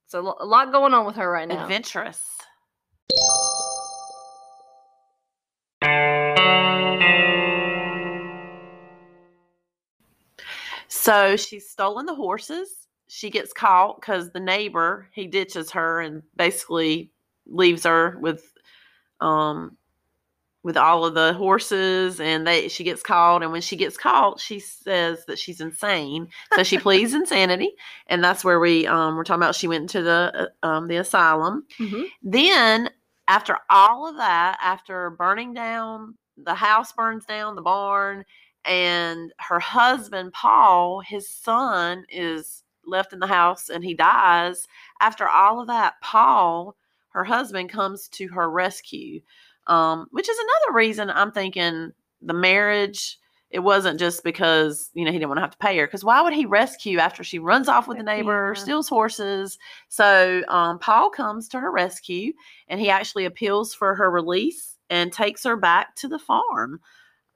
So 0.07 0.35
a 0.41 0.45
lot 0.47 0.73
going 0.73 0.95
on 0.95 1.07
with 1.07 1.17
her 1.17 1.31
right 1.31 1.47
now. 1.47 1.63
Adventurous. 1.63 2.21
So 10.89 11.37
she's 11.37 11.69
stolen 11.69 12.07
the 12.07 12.15
horses. 12.15 12.69
She 13.09 13.29
gets 13.29 13.53
caught 13.53 14.01
because 14.01 14.31
the 14.31 14.41
neighbor 14.41 15.09
he 15.13 15.27
ditches 15.27 15.71
her 15.73 16.01
and 16.01 16.23
basically 16.37 17.12
leaves 17.47 17.85
her 17.85 18.19
with 18.21 18.53
um 19.21 19.77
with 20.65 20.77
all 20.77 21.05
of 21.05 21.15
the 21.15 21.33
horses 21.35 22.21
and 22.21 22.47
they 22.47 22.69
she 22.69 22.85
gets 22.85 23.03
caught 23.03 23.43
and 23.43 23.51
when 23.51 23.61
she 23.61 23.75
gets 23.77 23.97
caught 23.97 24.39
she 24.41 24.61
says 24.61 25.25
that 25.27 25.39
she's 25.39 25.61
insane. 25.61 26.29
So 26.55 26.63
she 26.63 26.79
pleads 26.87 27.15
insanity 27.15 27.73
and 28.07 28.23
that's 28.23 28.45
where 28.45 28.61
we 28.61 28.87
um 28.87 29.17
we're 29.17 29.25
talking 29.25 29.43
about 29.43 29.57
she 29.57 29.69
went 29.69 29.91
to 29.91 30.03
the 30.03 30.51
uh, 30.63 30.67
um 30.67 30.87
the 30.89 30.97
asylum. 30.97 31.67
Mhm. 31.81 32.05
then 32.23 32.91
after 33.29 33.57
all 33.71 34.09
of 34.09 34.17
that 34.17 34.59
after 34.63 35.11
burning 35.11 35.53
down 35.55 36.17
the 36.37 36.55
house 36.55 36.93
burns 36.93 37.25
down 37.25 37.57
the 37.57 37.63
barn 37.63 38.25
and 38.65 39.33
her 39.39 39.59
husband 39.59 40.33
paul 40.33 41.01
his 41.01 41.29
son 41.29 42.05
is 42.09 42.63
left 42.87 43.13
in 43.13 43.19
the 43.21 43.27
house 43.27 43.69
and 43.69 43.85
he 43.85 43.95
dies. 43.95 44.67
After 45.01 45.29
all 45.29 45.61
of 45.61 45.67
that 45.69 45.95
paul 46.03 46.77
her 47.13 47.25
husband 47.25 47.71
comes 47.71 48.09
to 48.09 48.29
her 48.29 48.51
rescue 48.51 49.21
um, 49.67 50.07
which 50.11 50.29
is 50.29 50.39
another 50.39 50.77
reason 50.77 51.11
i'm 51.11 51.33
thinking 51.33 51.93
the 52.21 52.35
marriage 52.35 53.19
it 53.53 53.61
wasn't 53.61 53.99
just 54.01 54.25
because 54.25 54.91
you 54.95 55.05
know 55.05 55.13
he 55.13 55.19
didn't 55.19 55.29
want 55.29 55.37
to 55.37 55.43
have 55.43 55.51
to 55.51 55.59
pay 55.59 55.77
her 55.77 55.87
because 55.87 56.05
why 56.05 56.23
would 56.23 56.33
he 56.33 56.47
rescue 56.47 56.99
after 56.99 57.23
she 57.23 57.39
runs 57.39 57.69
off 57.69 57.87
with 57.87 57.99
the 57.99 58.03
neighbor 58.03 58.55
Yeah. 58.57 58.63
steals 58.63 58.89
horses? 58.89 59.59
So 59.89 60.43
um, 60.49 60.79
paul 60.79 61.11
comes 61.11 61.49
to 61.51 61.61
her 61.61 61.71
rescue 61.71 62.33
and 62.69 62.81
he 62.81 62.89
actually 62.89 63.27
appeals 63.27 63.75
for 63.75 63.95
her 63.95 64.11
release 64.11 64.79
and 64.89 65.13
takes 65.13 65.45
her 65.45 65.57
back 65.57 65.95
to 65.97 66.09
the 66.09 66.19
farm. 66.19 66.81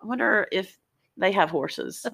I 0.03 0.07
wonder 0.07 0.49
if 0.53 0.79
they 1.19 1.33
have 1.33 1.51
horses 1.51 2.07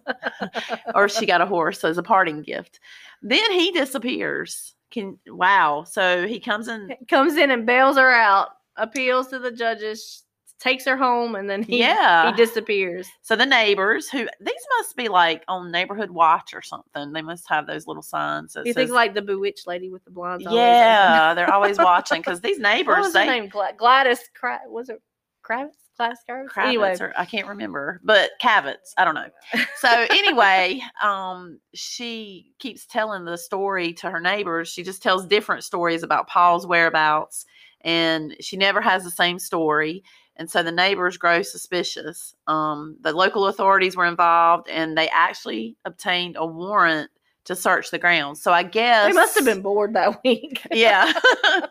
or 0.95 1.09
she 1.09 1.25
got 1.26 1.40
a 1.40 1.47
horse 1.47 1.85
as 1.85 1.99
a 1.99 2.02
parting 2.02 2.42
gift. 2.42 2.81
Then 3.23 3.52
he 3.52 3.71
disappears 3.71 4.75
can 4.92 5.18
wow 5.26 5.82
so 5.84 6.26
he 6.26 6.38
comes 6.38 6.68
in 6.68 6.94
Comes 7.08 7.37
in 7.37 7.50
and 7.50 7.66
bails 7.66 7.96
her 7.96 8.11
out, 8.12 8.50
appeals 8.76 9.28
to 9.28 9.38
the 9.38 9.50
judges, 9.50 10.22
takes 10.61 10.84
her 10.84 10.96
home, 10.96 11.34
and 11.34 11.50
then 11.50 11.62
he, 11.64 11.80
Yeah. 11.80 12.30
he 12.30 12.37
disappears. 12.37 13.08
So 13.22 13.34
the 13.34 13.44
neighbors 13.46 14.08
who 14.08 14.28
these 14.40 14.66
must 14.78 14.94
be 14.96 15.08
like 15.08 15.42
on 15.49 15.72
neighborhood 15.72 16.11
watch 16.11 16.54
or 16.54 16.62
something. 16.62 17.12
They 17.12 17.22
must 17.22 17.49
have 17.49 17.66
those 17.66 17.88
little 17.88 18.02
signs 18.02 18.52
that 18.52 18.64
You 18.66 18.72
says, 18.72 18.76
think 18.76 18.90
like 18.92 19.14
the 19.14 19.22
bewitched 19.22 19.66
lady 19.66 19.90
with 19.90 20.04
the 20.04 20.12
always 20.16 20.44
yeah, 20.44 21.34
they're 21.34 21.52
always 21.52 21.78
watching 21.78 22.20
because 22.22 22.40
these 22.40 22.61
neighbors. 22.61 22.94
What 22.96 23.02
was 23.06 23.14
her 23.16 23.25
name? 23.26 23.49
Gladys. 23.49 24.20
Was 24.68 24.88
it 24.88 25.02
Kravitz? 25.44 25.82
Curves. 26.26 26.52
Kravitz 26.52 26.66
Anyway, 26.66 26.97
or 27.00 27.12
I 27.16 27.25
can't 27.25 27.49
remember, 27.49 28.00
but 28.04 28.30
Kravitz, 28.42 28.92
I 28.97 29.04
don't 29.04 29.14
know. 29.14 29.28
So 29.76 29.88
anyway, 30.11 30.80
um, 31.02 31.59
she 31.75 32.52
keeps 32.59 32.87
telling 32.87 33.25
the 33.25 33.37
story 33.38 33.92
to 33.94 34.11
her 34.11 34.21
neighbors. 34.21 34.68
She 34.68 34.82
just 34.82 35.02
tells 35.02 35.26
different 35.26 35.64
stories 35.64 36.02
about 36.02 36.28
Paul's 36.28 36.66
whereabouts, 36.66 37.47
and 37.82 38.37
she 38.40 38.56
never 38.56 38.80
has 38.80 39.04
the 39.04 39.11
same 39.11 39.38
story. 39.38 40.02
And 40.37 40.50
so 40.50 40.62
the 40.62 40.73
neighbors 40.73 41.16
grow 41.18 41.42
suspicious. 41.42 42.35
Um, 42.47 42.97
the 43.00 43.12
local 43.12 43.47
authorities 43.47 43.97
were 43.97 44.06
involved, 44.06 44.68
and 44.68 44.97
they 44.97 45.09
actually 45.11 45.76
obtained 45.85 46.37
a 46.38 46.47
warrant 46.47 47.11
to 47.44 47.56
search 47.56 47.90
the 47.90 47.99
grounds. 47.99 48.40
So 48.40 48.52
I 48.52 48.62
guess 48.62 49.09
they 49.09 49.12
must 49.12 49.35
have 49.35 49.44
been 49.44 49.62
bored 49.62 49.94
that 49.94 50.21
week. 50.25 50.64
yeah. 50.71 51.12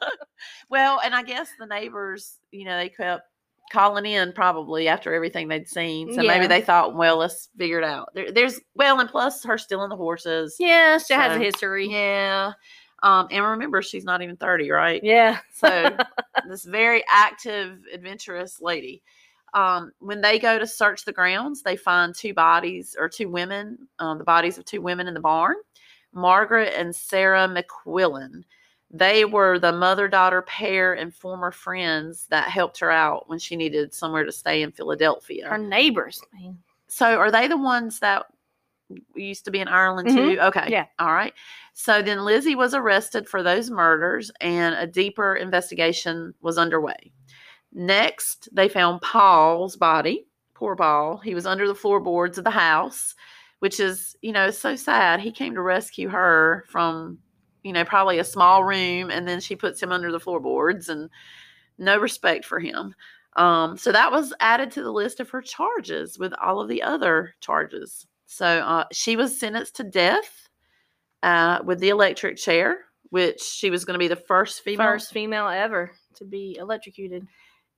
well, 0.69 0.99
and 1.03 1.15
I 1.15 1.23
guess 1.23 1.49
the 1.59 1.65
neighbors, 1.65 2.37
you 2.51 2.65
know, 2.65 2.77
they 2.77 2.89
kept 2.89 3.27
calling 3.71 4.05
in 4.05 4.33
probably 4.33 4.87
after 4.87 5.13
everything 5.13 5.47
they'd 5.47 5.67
seen. 5.67 6.13
So 6.13 6.21
Yeah. 6.21 6.27
maybe 6.27 6.47
they 6.47 6.61
thought, 6.61 6.95
well, 6.95 7.17
let's 7.17 7.49
figure 7.57 7.77
it 7.79 7.83
out. 7.83 8.09
There, 8.13 8.31
there's 8.31 8.59
well, 8.75 8.99
and 8.99 9.09
plus 9.09 9.43
her 9.45 9.57
stealing 9.57 9.89
the 9.89 9.95
horses. 9.95 10.55
yeah, 10.59 10.97
she 10.97 11.13
has 11.13 11.35
a 11.35 11.39
history. 11.39 11.87
Yeah. 11.89 12.53
Um, 13.03 13.27
and 13.31 13.43
remember, 13.43 13.81
she's 13.81 14.03
not 14.03 14.21
even 14.21 14.37
30, 14.37 14.69
right? 14.69 15.03
Yeah. 15.03 15.39
So 15.55 15.97
this 16.47 16.63
very 16.65 17.03
active, 17.09 17.79
adventurous 17.93 18.59
lady. 18.61 19.01
Um, 19.53 19.91
when 19.99 20.21
they 20.21 20.37
go 20.39 20.59
to 20.59 20.67
search 20.67 21.03
the 21.03 21.11
grounds, 21.11 21.63
they 21.63 21.75
find 21.75 22.13
two 22.15 22.33
bodies 22.33 22.95
or 22.97 23.09
two 23.09 23.27
women, 23.29 23.77
um, 23.99 24.17
the 24.19 24.23
bodies 24.23 24.57
of 24.57 24.65
two 24.65 24.81
women 24.81 25.07
in 25.07 25.13
the 25.13 25.19
barn, 25.19 25.55
Margaret 26.13 26.73
and 26.77 26.95
Sarah 26.95 27.47
McQuillan. 27.49 28.43
They 28.93 29.23
were 29.25 29.57
the 29.57 29.71
mother 29.71 30.07
daughter 30.09 30.41
pair 30.41 30.93
and 30.93 31.13
former 31.15 31.51
friends 31.51 32.27
that 32.29 32.49
helped 32.49 32.79
her 32.79 32.91
out 32.91 33.29
when 33.29 33.39
she 33.39 33.55
needed 33.55 33.93
somewhere 33.93 34.25
to 34.25 34.31
stay 34.33 34.61
in 34.61 34.71
Philadelphia. 34.73 35.47
Her 35.47 35.57
neighbors. 35.57 36.21
man. 36.33 36.57
So 36.87 37.17
are 37.17 37.31
they 37.31 37.47
the 37.47 37.55
ones 37.57 37.99
that 37.99 38.25
used 39.15 39.45
to 39.45 39.51
be 39.51 39.59
in 39.59 39.69
Ireland 39.69 40.09
Mhm. 40.09 40.15
too? 40.35 40.39
Okay. 40.41 40.67
Yeah. 40.69 40.87
All 40.99 41.13
right. 41.13 41.33
So 41.73 42.01
then 42.01 42.25
Lizzie 42.25 42.55
was 42.55 42.73
arrested 42.73 43.29
for 43.29 43.41
those 43.41 43.71
murders 43.71 44.29
and 44.41 44.75
a 44.75 44.85
deeper 44.85 45.35
investigation 45.37 46.33
was 46.41 46.57
underway. 46.57 47.13
Next, 47.71 48.49
they 48.51 48.67
found 48.67 49.01
Paul's 49.01 49.77
body. 49.77 50.27
Poor 50.53 50.75
Paul. 50.75 51.17
He 51.17 51.33
was 51.33 51.45
under 51.45 51.65
the 51.65 51.73
floorboards 51.75 52.37
of 52.37 52.43
the 52.43 52.49
house, 52.51 53.15
which 53.59 53.79
is, 53.79 54.17
you 54.21 54.33
know, 54.33 54.51
so 54.51 54.75
sad. 54.75 55.21
He 55.21 55.31
came 55.31 55.55
to 55.55 55.61
rescue 55.61 56.09
her 56.09 56.65
from, 56.67 57.19
you 57.63 57.73
know, 57.73 57.85
probably 57.85 58.19
a 58.19 58.23
small 58.23 58.63
room 58.63 59.09
and 59.11 59.27
then 59.27 59.39
she 59.39 59.55
puts 59.55 59.81
him 59.81 59.91
under 59.91 60.11
the 60.11 60.19
floorboards 60.19 60.89
and 60.89 61.09
no 61.77 61.97
respect 61.97 62.45
for 62.45 62.59
him. 62.59 62.93
Um, 63.37 63.77
so 63.77 63.91
that 63.91 64.11
was 64.11 64.33
added 64.39 64.71
to 64.71 64.83
the 64.83 64.91
list 64.91 65.19
of 65.19 65.29
her 65.29 65.41
charges 65.41 66.19
with 66.19 66.33
all 66.41 66.59
of 66.59 66.67
the 66.67 66.83
other 66.83 67.33
charges. 67.39 68.05
So 68.25 68.45
uh, 68.45 68.85
she 68.91 69.15
was 69.15 69.39
sentenced 69.39 69.75
to 69.77 69.83
death 69.83 70.49
uh, 71.23 71.59
with 71.63 71.79
the 71.79 71.89
electric 71.89 72.37
chair, 72.37 72.85
which 73.09 73.41
she 73.41 73.69
was 73.69 73.85
going 73.85 73.93
to 73.95 73.99
be 73.99 74.07
the 74.07 74.15
first 74.15 74.63
female, 74.63 74.87
First 74.87 75.13
female 75.13 75.47
ever 75.47 75.91
to 76.15 76.25
be 76.25 76.57
electrocuted. 76.59 77.27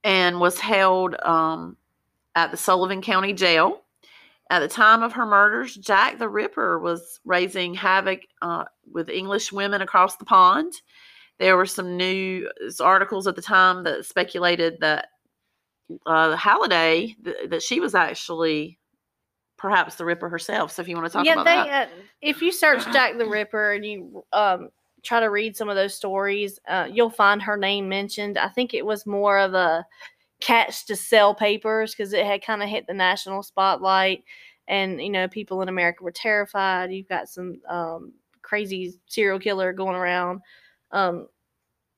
and 0.03 0.39
was 0.39 0.59
held 0.59 1.15
um, 1.23 1.77
at 2.35 2.51
the 2.51 2.57
Sullivan 2.57 3.01
County 3.01 3.33
Jail. 3.33 3.82
At 4.53 4.59
the 4.59 4.67
time 4.67 5.01
of 5.01 5.13
her 5.13 5.25
murders, 5.25 5.73
Jack 5.73 6.19
the 6.19 6.29
Ripper 6.29 6.77
was 6.77 7.19
raising 7.25 7.73
havoc 7.73 8.19
uh, 8.43 8.65
with 8.91 9.09
English 9.09 9.51
women 9.51 9.81
across 9.81 10.17
the 10.17 10.25
pond. 10.25 10.71
There 11.39 11.57
were 11.57 11.65
some 11.65 11.97
news 11.97 12.79
articles 12.79 13.25
at 13.25 13.35
the 13.35 13.41
time 13.41 13.83
that 13.85 14.05
speculated 14.05 14.77
that 14.79 15.07
uh, 16.05 16.35
Halliday, 16.35 17.15
th- 17.25 17.49
that 17.49 17.63
she 17.63 17.79
was 17.79 17.95
actually 17.95 18.77
perhaps 19.57 19.95
the 19.95 20.05
Ripper 20.05 20.29
herself. 20.29 20.71
So 20.71 20.83
if 20.83 20.87
you 20.87 20.95
want 20.95 21.07
to 21.07 21.13
talk 21.13 21.25
yeah, 21.25 21.33
about 21.33 21.45
they. 21.45 21.69
that, 21.71 21.87
Uh, 21.87 21.91
if 22.21 22.39
you 22.39 22.51
search 22.51 22.83
Jack 22.93 23.17
the 23.17 23.25
Ripper 23.25 23.73
and 23.73 23.83
you 23.83 24.23
um 24.33 24.69
try 25.01 25.19
to 25.19 25.31
read 25.31 25.57
some 25.57 25.67
of 25.67 25.75
those 25.75 25.95
stories, 25.95 26.59
uh, 26.67 26.87
you'll 26.91 27.09
find 27.09 27.41
her 27.41 27.57
name 27.57 27.89
mentioned. 27.89 28.37
I 28.37 28.49
think 28.49 28.75
it 28.75 28.85
was 28.85 29.07
more 29.07 29.39
of 29.39 29.55
a 29.55 29.83
catch 30.43 30.85
to 30.87 30.95
sell 30.95 31.33
papers 31.33 31.95
because 31.95 32.11
it 32.11 32.25
had 32.25 32.43
kind 32.43 32.61
of 32.61 32.67
hit 32.67 32.85
the 32.85 32.93
national 32.93 33.43
spotlight, 33.43 34.23
and 34.67 35.01
you 35.01 35.09
know 35.09 35.27
people 35.27 35.61
in 35.61 35.69
America 35.69 36.03
were 36.03 36.11
terrified. 36.11 36.91
You've 36.91 37.07
got 37.07 37.29
some 37.29 37.61
um 37.67 38.13
crazy 38.41 38.93
serial 39.07 39.39
killer 39.39 39.71
going 39.71 39.95
around. 39.95 40.41
Um, 40.91 41.27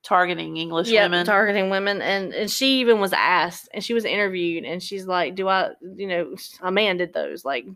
targeting 0.04 0.56
English 0.56 0.88
yeah, 0.88 1.02
women. 1.02 1.26
targeting 1.26 1.70
women, 1.70 2.00
and 2.00 2.32
and 2.32 2.48
she 2.48 2.78
even 2.78 3.00
was 3.00 3.12
asked, 3.12 3.68
and 3.74 3.82
she 3.82 3.92
was 3.92 4.04
interviewed, 4.04 4.64
and 4.64 4.80
she's 4.80 5.06
like, 5.06 5.34
"Do 5.34 5.48
I, 5.48 5.70
you 5.96 6.06
know, 6.06 6.36
a 6.62 6.70
man 6.70 6.98
did 6.98 7.12
those? 7.12 7.44
Like, 7.44 7.66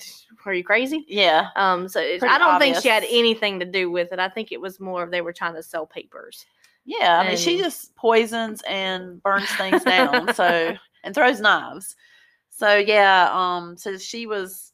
are 0.47 0.55
you 0.55 0.63
crazy?" 0.63 1.05
yeah. 1.09 1.49
Um, 1.57 1.89
so 1.89 2.01
it, 2.01 2.23
I 2.23 2.39
don't 2.39 2.61
think 2.61 2.77
she 2.77 2.89
had 2.89 3.05
anything 3.11 3.59
to 3.59 3.67
do 3.67 3.91
with 3.91 4.13
it. 4.13 4.21
I 4.21 4.29
think 4.29 4.53
it 4.53 4.61
was 4.61 4.79
more 4.79 5.03
of 5.03 5.11
they 5.11 5.21
were 5.21 5.33
trying 5.33 5.55
to 5.57 5.63
sell 5.65 5.85
papers. 5.85 6.47
Yeah, 6.85 7.21
I 7.21 7.29
mean, 7.29 7.37
she 7.37 7.59
just 7.59 7.95
poisons 7.95 8.63
and 8.67 9.23
burns 9.23 9.51
things 9.57 9.85
down. 9.85 10.35
So 10.35 10.77
and 11.05 11.15
throws 11.15 11.41
knives. 11.41 11.97
So 12.51 12.77
yeah, 12.77 13.31
um, 13.33 13.77
so 13.77 13.99
she 13.99 14.27
was. 14.27 14.73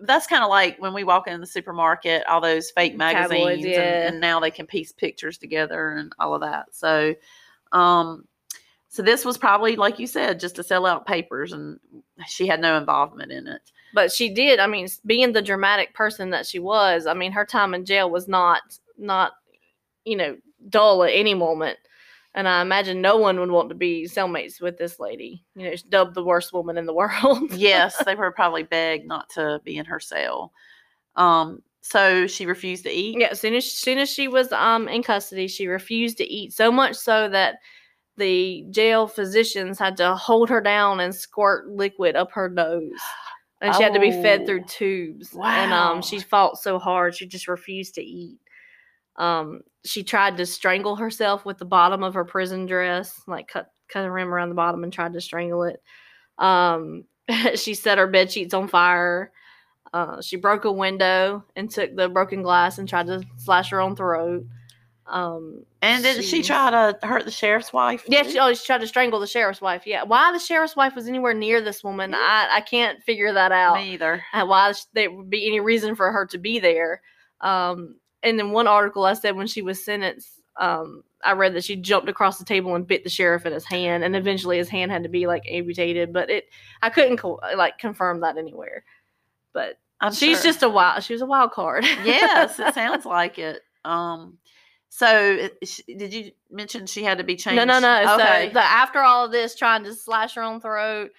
That's 0.00 0.26
kind 0.26 0.42
of 0.42 0.50
like 0.50 0.76
when 0.78 0.92
we 0.92 1.04
walk 1.04 1.28
in 1.28 1.40
the 1.40 1.46
supermarket, 1.46 2.26
all 2.26 2.40
those 2.40 2.72
fake 2.72 2.98
Tabloids, 2.98 3.30
magazines, 3.30 3.64
yeah. 3.64 3.80
and, 3.80 4.14
and 4.14 4.20
now 4.20 4.40
they 4.40 4.50
can 4.50 4.66
piece 4.66 4.90
pictures 4.90 5.38
together 5.38 5.92
and 5.92 6.12
all 6.18 6.34
of 6.34 6.40
that. 6.40 6.74
So, 6.74 7.14
um, 7.70 8.26
so 8.88 9.02
this 9.02 9.24
was 9.24 9.38
probably 9.38 9.76
like 9.76 10.00
you 10.00 10.08
said, 10.08 10.40
just 10.40 10.56
to 10.56 10.64
sell 10.64 10.84
out 10.84 11.06
papers, 11.06 11.52
and 11.52 11.78
she 12.26 12.48
had 12.48 12.60
no 12.60 12.76
involvement 12.76 13.30
in 13.30 13.46
it. 13.46 13.60
But 13.94 14.10
she 14.10 14.34
did. 14.34 14.58
I 14.58 14.66
mean, 14.66 14.88
being 15.06 15.32
the 15.32 15.42
dramatic 15.42 15.94
person 15.94 16.30
that 16.30 16.44
she 16.44 16.58
was, 16.58 17.06
I 17.06 17.14
mean, 17.14 17.30
her 17.30 17.46
time 17.46 17.72
in 17.72 17.84
jail 17.84 18.10
was 18.10 18.26
not 18.26 18.62
not 18.98 19.34
you 20.04 20.16
know 20.16 20.36
dull 20.68 21.04
at 21.04 21.12
any 21.12 21.34
moment. 21.34 21.78
And 22.34 22.46
I 22.46 22.60
imagine 22.60 23.00
no 23.00 23.16
one 23.16 23.40
would 23.40 23.50
want 23.50 23.70
to 23.70 23.74
be 23.74 24.04
cellmates 24.04 24.60
with 24.60 24.76
this 24.76 25.00
lady. 25.00 25.42
You 25.54 25.64
know, 25.64 25.70
she's 25.70 25.82
dubbed 25.82 26.14
the 26.14 26.22
worst 26.24 26.52
woman 26.52 26.76
in 26.76 26.84
the 26.84 26.92
world. 26.94 27.50
yes, 27.52 27.96
they 28.04 28.14
were 28.14 28.30
probably 28.32 28.62
begged 28.62 29.06
not 29.06 29.28
to 29.30 29.60
be 29.64 29.76
in 29.78 29.86
her 29.86 30.00
cell. 30.00 30.52
Um, 31.16 31.62
so 31.80 32.26
she 32.26 32.46
refused 32.46 32.82
to 32.84 32.90
eat. 32.90 33.16
Yeah, 33.18 33.28
as 33.30 33.40
soon 33.40 33.54
as 33.54 33.70
soon 33.70 33.98
as 33.98 34.10
she 34.10 34.28
was 34.28 34.50
um 34.52 34.88
in 34.88 35.02
custody, 35.02 35.46
she 35.48 35.66
refused 35.68 36.18
to 36.18 36.24
eat 36.24 36.52
so 36.52 36.70
much 36.72 36.96
so 36.96 37.28
that 37.28 37.56
the 38.18 38.64
jail 38.70 39.06
physicians 39.06 39.78
had 39.78 39.96
to 39.98 40.14
hold 40.14 40.48
her 40.50 40.60
down 40.60 41.00
and 41.00 41.14
squirt 41.14 41.68
liquid 41.68 42.16
up 42.16 42.32
her 42.32 42.48
nose. 42.48 42.90
And 43.60 43.74
she 43.74 43.82
had 43.82 43.94
to 43.94 44.00
be 44.00 44.10
fed 44.10 44.46
through 44.46 44.62
Oh, 44.62 44.68
tubes. 44.68 45.34
And 45.42 45.72
um 45.72 46.02
she 46.02 46.18
fought 46.20 46.58
so 46.58 46.78
hard 46.78 47.14
she 47.14 47.26
just 47.26 47.46
refused 47.48 47.94
to 47.94 48.02
eat. 48.02 48.38
Um 49.18 49.62
she 49.84 50.02
tried 50.02 50.36
to 50.36 50.46
strangle 50.46 50.96
herself 50.96 51.44
with 51.44 51.58
the 51.58 51.64
bottom 51.64 52.02
of 52.02 52.14
her 52.14 52.24
prison 52.24 52.66
dress, 52.66 53.20
like 53.26 53.48
cut 53.48 53.70
cut 53.88 54.04
a 54.04 54.10
rim 54.10 54.32
around 54.32 54.48
the 54.48 54.54
bottom 54.54 54.84
and 54.84 54.92
tried 54.92 55.12
to 55.14 55.20
strangle 55.20 55.62
it. 55.64 55.82
Um 56.38 57.04
she 57.54 57.74
set 57.74 57.98
her 57.98 58.06
bed 58.06 58.30
sheets 58.30 58.54
on 58.54 58.68
fire. 58.68 59.32
Uh, 59.92 60.20
she 60.20 60.36
broke 60.36 60.64
a 60.64 60.72
window 60.72 61.44
and 61.54 61.70
took 61.70 61.94
the 61.96 62.08
broken 62.08 62.42
glass 62.42 62.78
and 62.78 62.88
tried 62.88 63.06
to 63.06 63.22
slash 63.36 63.70
her 63.70 63.80
own 63.80 63.96
throat. 63.96 64.44
Um, 65.06 65.64
And 65.82 66.02
did 66.02 66.24
she 66.24 66.42
try 66.42 66.70
to 66.70 67.06
hurt 67.06 67.24
the 67.24 67.30
sheriff's 67.30 67.72
wife? 67.72 68.04
Yeah, 68.08 68.24
she, 68.24 68.38
oh, 68.38 68.52
she 68.52 68.66
tried 68.66 68.80
to 68.80 68.86
strangle 68.88 69.20
the 69.20 69.26
sheriff's 69.26 69.60
wife. 69.60 69.86
Yeah, 69.86 70.02
why 70.02 70.32
the 70.32 70.38
sheriff's 70.38 70.76
wife 70.76 70.94
was 70.96 71.06
anywhere 71.06 71.32
near 71.32 71.60
this 71.60 71.84
woman, 71.84 72.14
I 72.14 72.48
I 72.50 72.60
can't 72.60 73.02
figure 73.04 73.32
that 73.32 73.52
out. 73.52 73.76
Me 73.76 73.94
either. 73.94 74.22
Why 74.32 74.72
there 74.94 75.10
would 75.10 75.30
be 75.30 75.46
any 75.46 75.60
reason 75.60 75.94
for 75.94 76.10
her 76.10 76.26
to 76.26 76.38
be 76.38 76.58
there? 76.58 77.00
Um, 77.40 77.96
and 78.26 78.40
in 78.40 78.50
one 78.50 78.66
article, 78.66 79.04
I 79.04 79.14
said 79.14 79.36
when 79.36 79.46
she 79.46 79.62
was 79.62 79.82
sentenced, 79.82 80.40
um, 80.58 81.04
I 81.24 81.32
read 81.32 81.54
that 81.54 81.64
she 81.64 81.76
jumped 81.76 82.08
across 82.08 82.38
the 82.38 82.44
table 82.44 82.74
and 82.74 82.86
bit 82.86 83.04
the 83.04 83.10
sheriff 83.10 83.46
in 83.46 83.52
his 83.52 83.64
hand, 83.64 84.04
and 84.04 84.16
eventually 84.16 84.58
his 84.58 84.68
hand 84.68 84.90
had 84.90 85.04
to 85.04 85.08
be 85.08 85.26
like 85.26 85.44
amputated. 85.48 86.12
But 86.12 86.30
it, 86.30 86.48
I 86.82 86.90
couldn't 86.90 87.18
co- 87.18 87.40
like 87.56 87.78
confirm 87.78 88.20
that 88.20 88.36
anywhere. 88.36 88.84
But 89.52 89.78
I'm 90.00 90.12
she's 90.12 90.38
sure. 90.38 90.44
just 90.44 90.62
a 90.62 90.68
wild. 90.68 91.04
She 91.04 91.12
was 91.12 91.22
a 91.22 91.26
wild 91.26 91.52
card. 91.52 91.84
yes, 92.04 92.58
it 92.58 92.74
sounds 92.74 93.06
like 93.06 93.38
it. 93.38 93.62
Um, 93.84 94.38
so 94.88 95.48
did 95.86 96.14
you 96.14 96.32
mention 96.50 96.86
she 96.86 97.04
had 97.04 97.18
to 97.18 97.24
be 97.24 97.36
changed? 97.36 97.56
No, 97.56 97.64
no, 97.64 97.78
no. 97.78 98.14
Okay. 98.14 98.48
So 98.48 98.54
the, 98.54 98.64
after 98.64 99.00
all 99.00 99.26
of 99.26 99.32
this, 99.32 99.54
trying 99.54 99.84
to 99.84 99.94
slash 99.94 100.34
her 100.34 100.42
own 100.42 100.60
throat, 100.60 101.10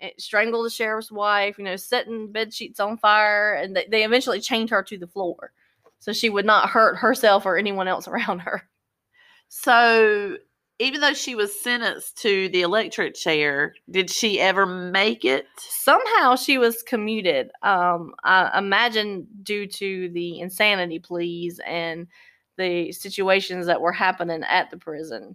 it, 0.00 0.20
strangle 0.20 0.62
the 0.62 0.70
sheriff's 0.70 1.12
wife, 1.12 1.58
you 1.58 1.64
know, 1.64 1.76
setting 1.76 2.32
bed 2.32 2.52
sheets 2.52 2.80
on 2.80 2.98
fire, 2.98 3.54
and 3.54 3.76
they, 3.76 3.86
they 3.90 4.04
eventually 4.04 4.40
chained 4.40 4.70
her 4.70 4.82
to 4.82 4.98
the 4.98 5.06
floor, 5.06 5.52
so 5.98 6.12
she 6.12 6.30
would 6.30 6.46
not 6.46 6.70
hurt 6.70 6.96
herself 6.96 7.46
or 7.46 7.56
anyone 7.56 7.88
else 7.88 8.08
around 8.08 8.40
her. 8.40 8.62
so 9.48 10.36
even 10.78 11.00
though 11.00 11.14
she 11.14 11.34
was 11.34 11.58
sentenced 11.58 12.18
to 12.18 12.50
the 12.50 12.60
electric 12.60 13.14
chair, 13.14 13.74
did 13.90 14.10
she 14.10 14.38
ever 14.38 14.66
make 14.66 15.24
it? 15.24 15.46
Somehow 15.58 16.36
she 16.36 16.58
was 16.58 16.82
commuted. 16.82 17.50
Um, 17.62 18.14
I 18.24 18.58
imagine 18.58 19.26
due 19.42 19.66
to 19.68 20.10
the 20.10 20.40
insanity 20.40 20.98
pleas 20.98 21.60
and 21.66 22.06
the 22.58 22.92
situations 22.92 23.66
that 23.66 23.80
were 23.80 23.92
happening 23.92 24.42
at 24.42 24.70
the 24.70 24.76
prison. 24.76 25.34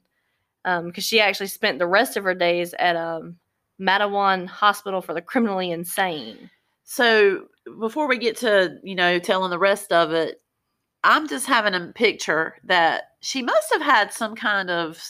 Um, 0.63 0.87
because 0.87 1.05
she 1.05 1.19
actually 1.19 1.47
spent 1.47 1.79
the 1.79 1.87
rest 1.87 2.17
of 2.17 2.23
her 2.23 2.35
days 2.35 2.75
at 2.77 2.95
um 2.95 3.37
Matteawan 3.79 4.47
Hospital 4.47 5.01
for 5.01 5.15
the 5.15 5.21
Criminally 5.21 5.71
Insane. 5.71 6.51
So 6.83 7.47
before 7.79 8.07
we 8.07 8.19
get 8.19 8.37
to, 8.37 8.77
you 8.83 8.93
know, 8.93 9.17
telling 9.17 9.49
the 9.49 9.57
rest 9.57 9.91
of 9.91 10.11
it, 10.11 10.39
I'm 11.03 11.27
just 11.27 11.47
having 11.47 11.73
a 11.73 11.91
picture 11.93 12.55
that 12.65 13.03
she 13.21 13.41
must 13.41 13.71
have 13.73 13.81
had 13.81 14.13
some 14.13 14.35
kind 14.35 14.69
of 14.69 15.03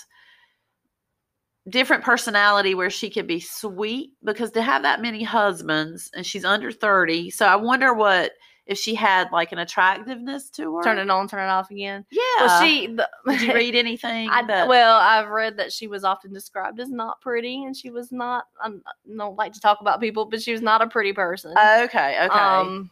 different 1.70 2.04
personality 2.04 2.74
where 2.74 2.90
she 2.90 3.10
could 3.10 3.28
be 3.28 3.40
sweet 3.40 4.12
because 4.24 4.52
to 4.52 4.62
have 4.62 4.84
that 4.84 5.02
many 5.02 5.24
husbands 5.24 6.10
and 6.16 6.26
she's 6.26 6.46
under 6.46 6.72
30. 6.72 7.30
So 7.30 7.46
I 7.46 7.56
wonder 7.56 7.94
what 7.94 8.32
if 8.68 8.78
she 8.78 8.96
had 8.96 9.28
like 9.32 9.52
an 9.52 9.60
attractiveness 9.60 10.50
to 10.52 10.76
her. 10.76 10.84
Turn 10.84 10.98
it 10.98 11.10
on, 11.10 11.28
turn 11.28 11.44
it 11.44 11.52
off 11.52 11.70
again. 11.72 12.06
Yeah. 12.10 12.22
Well, 12.40 12.64
she. 12.64 12.88
The, 12.88 13.10
Did 13.28 13.42
you 13.42 13.54
read 13.54 13.76
anything? 13.76 14.30
I, 14.30 14.46
that, 14.46 14.68
well, 14.68 14.98
I've 14.98 15.30
read 15.30 15.58
that 15.58 15.74
she 15.74 15.88
was 15.88 16.04
often 16.04 16.32
described 16.32 16.80
as 16.80 16.90
not 16.90 17.20
pretty, 17.22 17.64
and 17.64 17.76
she 17.76 17.90
was 17.90 18.12
not. 18.12 18.46
I 18.62 18.70
don't 19.18 19.36
like 19.36 19.54
to 19.54 19.60
talk 19.60 19.80
about 19.82 20.00
people, 20.00 20.26
but 20.26 20.42
she 20.42 20.52
was 20.52 20.62
not 20.62 20.82
a 20.82 20.88
pretty 20.88 21.12
person. 21.12 21.52
okay, 21.52 22.26
okay. 22.26 22.40
Um, 22.40 22.90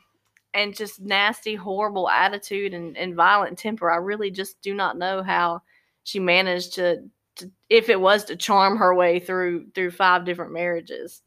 and 0.54 0.76
just 0.76 1.00
nasty, 1.00 1.56
horrible 1.56 2.10
attitude 2.10 2.74
and, 2.74 2.98
and 2.98 3.16
violent 3.16 3.58
temper. 3.58 3.90
I 3.92 3.98
really 3.98 4.32
just 4.32 4.62
do 4.62 4.74
not 4.74 4.98
know 4.98 5.24
how 5.24 5.62
she 6.04 6.20
managed 6.20 6.76
to, 6.76 7.04
to, 7.38 7.52
if 7.70 7.90
it 7.90 8.00
was 8.00 8.26
to 8.26 8.36
charm 8.36 8.78
her 8.78 8.94
way 8.94 9.20
through 9.20 9.68
through 9.76 9.92
five 9.92 10.26
different 10.26 10.54
marriages. 10.54 11.22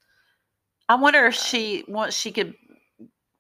I 0.88 0.96
wonder 0.96 1.26
if 1.26 1.34
uh, 1.34 1.38
she 1.38 1.84
once 1.88 2.14
she 2.14 2.32
could 2.32 2.54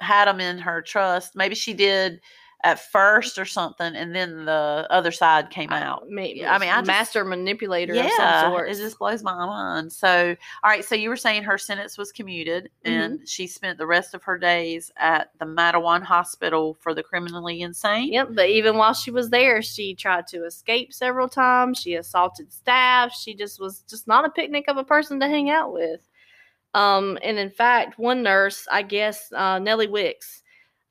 had 0.00 0.26
them 0.26 0.40
in 0.40 0.58
her 0.58 0.82
trust. 0.82 1.34
Maybe 1.34 1.54
she 1.54 1.74
did 1.74 2.20
at 2.64 2.78
first 2.92 3.38
or 3.38 3.44
something, 3.44 3.96
and 3.96 4.14
then 4.14 4.44
the 4.44 4.86
other 4.88 5.10
side 5.10 5.50
came 5.50 5.72
out. 5.72 6.08
Maybe. 6.08 6.46
I 6.46 6.58
mean, 6.58 6.68
I 6.70 6.76
just- 6.76 6.86
master 6.86 7.24
manipulator 7.24 7.92
of 7.92 8.08
some 8.12 8.50
sort. 8.52 8.68
it 8.70 8.76
just 8.76 9.00
blows 9.00 9.24
my 9.24 9.34
mind. 9.34 9.92
So, 9.92 10.36
all 10.62 10.70
right. 10.70 10.84
So 10.84 10.94
you 10.94 11.08
were 11.08 11.16
saying 11.16 11.42
her 11.42 11.58
sentence 11.58 11.98
was 11.98 12.12
commuted, 12.12 12.70
Mm-hmm. 12.84 12.92
and 13.00 13.28
she 13.28 13.48
spent 13.48 13.78
the 13.78 13.86
rest 13.86 14.14
of 14.14 14.22
her 14.22 14.38
days 14.38 14.92
at 14.96 15.30
the 15.40 15.44
Matteawan 15.44 16.02
Hospital 16.04 16.76
for 16.80 16.94
the 16.94 17.02
criminally 17.02 17.62
insane. 17.62 18.12
Yep, 18.12 18.28
but 18.32 18.48
even 18.48 18.76
while 18.76 18.94
she 18.94 19.10
was 19.10 19.30
there, 19.30 19.60
she 19.60 19.94
tried 19.96 20.28
to 20.28 20.44
escape 20.44 20.92
several 20.92 21.28
times. 21.28 21.78
She 21.80 21.94
assaulted 21.94 22.52
staff. 22.52 23.12
She 23.12 23.34
just 23.34 23.58
was 23.60 23.80
just 23.90 24.06
not 24.06 24.24
a 24.24 24.30
picnic 24.30 24.66
of 24.68 24.76
a 24.76 24.84
person 24.84 25.18
to 25.18 25.26
hang 25.28 25.50
out 25.50 25.72
with. 25.72 26.00
Um, 26.74 27.18
and 27.22 27.38
in 27.38 27.50
fact, 27.50 27.98
one 27.98 28.22
nurse, 28.22 28.66
I 28.70 28.82
guess 28.82 29.32
uh, 29.32 29.58
Nellie 29.58 29.88
Wickes, 29.88 30.42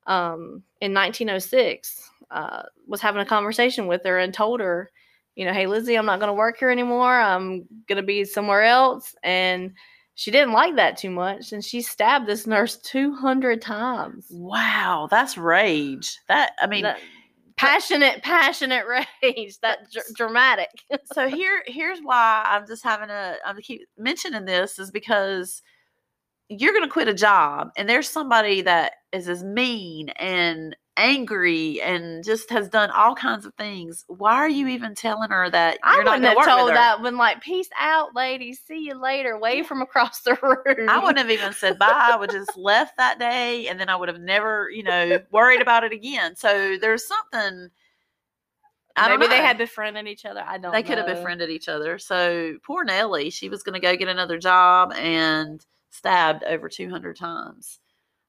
um, 0.07 0.63
in 0.81 0.93
1906, 0.93 2.09
uh, 2.31 2.63
was 2.87 3.01
having 3.01 3.21
a 3.21 3.25
conversation 3.25 3.87
with 3.87 4.03
her 4.05 4.17
and 4.19 4.33
told 4.33 4.59
her, 4.59 4.89
you 5.35 5.45
know, 5.45 5.53
hey 5.53 5.67
Lizzie, 5.67 5.95
I'm 5.95 6.05
not 6.05 6.19
going 6.19 6.29
to 6.29 6.33
work 6.33 6.57
here 6.57 6.69
anymore. 6.69 7.19
I'm 7.19 7.65
going 7.87 7.97
to 7.97 8.03
be 8.03 8.25
somewhere 8.25 8.63
else. 8.63 9.15
And 9.23 9.73
she 10.15 10.29
didn't 10.29 10.53
like 10.53 10.75
that 10.75 10.97
too 10.97 11.09
much, 11.09 11.51
and 11.51 11.63
she 11.63 11.81
stabbed 11.81 12.27
this 12.27 12.45
nurse 12.45 12.77
200 12.77 13.61
times. 13.61 14.27
Wow, 14.29 15.07
that's 15.09 15.37
rage. 15.37 16.17
That 16.27 16.51
I 16.61 16.67
mean, 16.67 16.83
That- 16.83 16.99
passionate, 17.55 18.21
passionate 18.21 18.85
rage. 19.23 19.57
That 19.61 19.89
dr- 19.91 20.05
dramatic. 20.15 20.69
so 21.13 21.27
here 21.27 21.63
here's 21.65 21.99
why 22.01 22.43
I'm 22.45 22.67
just 22.67 22.83
having 22.83 23.09
a 23.09 23.35
I'm 23.45 23.57
keep 23.61 23.81
mentioning 23.97 24.45
this 24.45 24.77
is 24.79 24.91
because 24.91 25.61
you're 26.59 26.73
gonna 26.73 26.89
quit 26.89 27.07
a 27.07 27.13
job 27.13 27.71
and 27.77 27.87
there's 27.87 28.09
somebody 28.09 28.61
that 28.61 28.93
is 29.13 29.29
as 29.29 29.43
mean 29.43 30.09
and 30.09 30.75
angry 30.97 31.81
and 31.81 32.23
just 32.23 32.49
has 32.49 32.67
done 32.67 32.91
all 32.91 33.15
kinds 33.15 33.45
of 33.45 33.53
things. 33.55 34.03
Why 34.07 34.35
are 34.35 34.49
you 34.49 34.67
even 34.67 34.93
telling 34.93 35.29
her 35.29 35.49
that 35.49 35.79
I 35.83 35.95
you're 35.95 36.03
not 36.03 36.19
wouldn't 36.19 36.37
have 36.37 36.47
told 36.47 36.71
that 36.71 37.01
when 37.01 37.17
like, 37.17 37.41
peace 37.41 37.69
out, 37.79 38.13
ladies. 38.13 38.59
See 38.65 38.85
you 38.85 39.01
later. 39.01 39.39
Wave 39.39 39.65
from 39.65 39.81
across 39.81 40.21
the 40.21 40.37
room. 40.41 40.89
I 40.89 40.99
wouldn't 40.99 41.17
have 41.17 41.31
even 41.31 41.53
said 41.53 41.79
bye. 41.79 41.87
I 41.89 42.17
would 42.17 42.29
just 42.29 42.57
left 42.57 42.97
that 42.97 43.19
day 43.19 43.67
and 43.67 43.79
then 43.79 43.89
I 43.89 43.95
would 43.95 44.09
have 44.09 44.19
never, 44.19 44.69
you 44.69 44.83
know, 44.83 45.19
worried 45.31 45.61
about 45.61 45.83
it 45.83 45.93
again. 45.93 46.35
So 46.35 46.77
there's 46.79 47.07
something 47.07 47.69
I 48.95 49.07
don't 49.07 49.19
Maybe 49.19 49.29
they 49.29 49.37
had 49.37 49.57
befriended 49.57 50.07
each 50.07 50.25
other. 50.25 50.43
I 50.45 50.53
don't. 50.53 50.63
Know. 50.63 50.71
They 50.71 50.83
could 50.83 50.97
have 50.97 51.07
befriended 51.07 51.49
each 51.49 51.69
other. 51.69 51.97
So 51.97 52.57
poor 52.63 52.83
Nellie, 52.83 53.29
she 53.29 53.47
was 53.47 53.63
going 53.63 53.73
to 53.73 53.79
go 53.79 53.95
get 53.95 54.09
another 54.09 54.37
job 54.37 54.91
and 54.93 55.65
stabbed 55.91 56.43
over 56.43 56.67
200 56.67 57.15
times. 57.15 57.79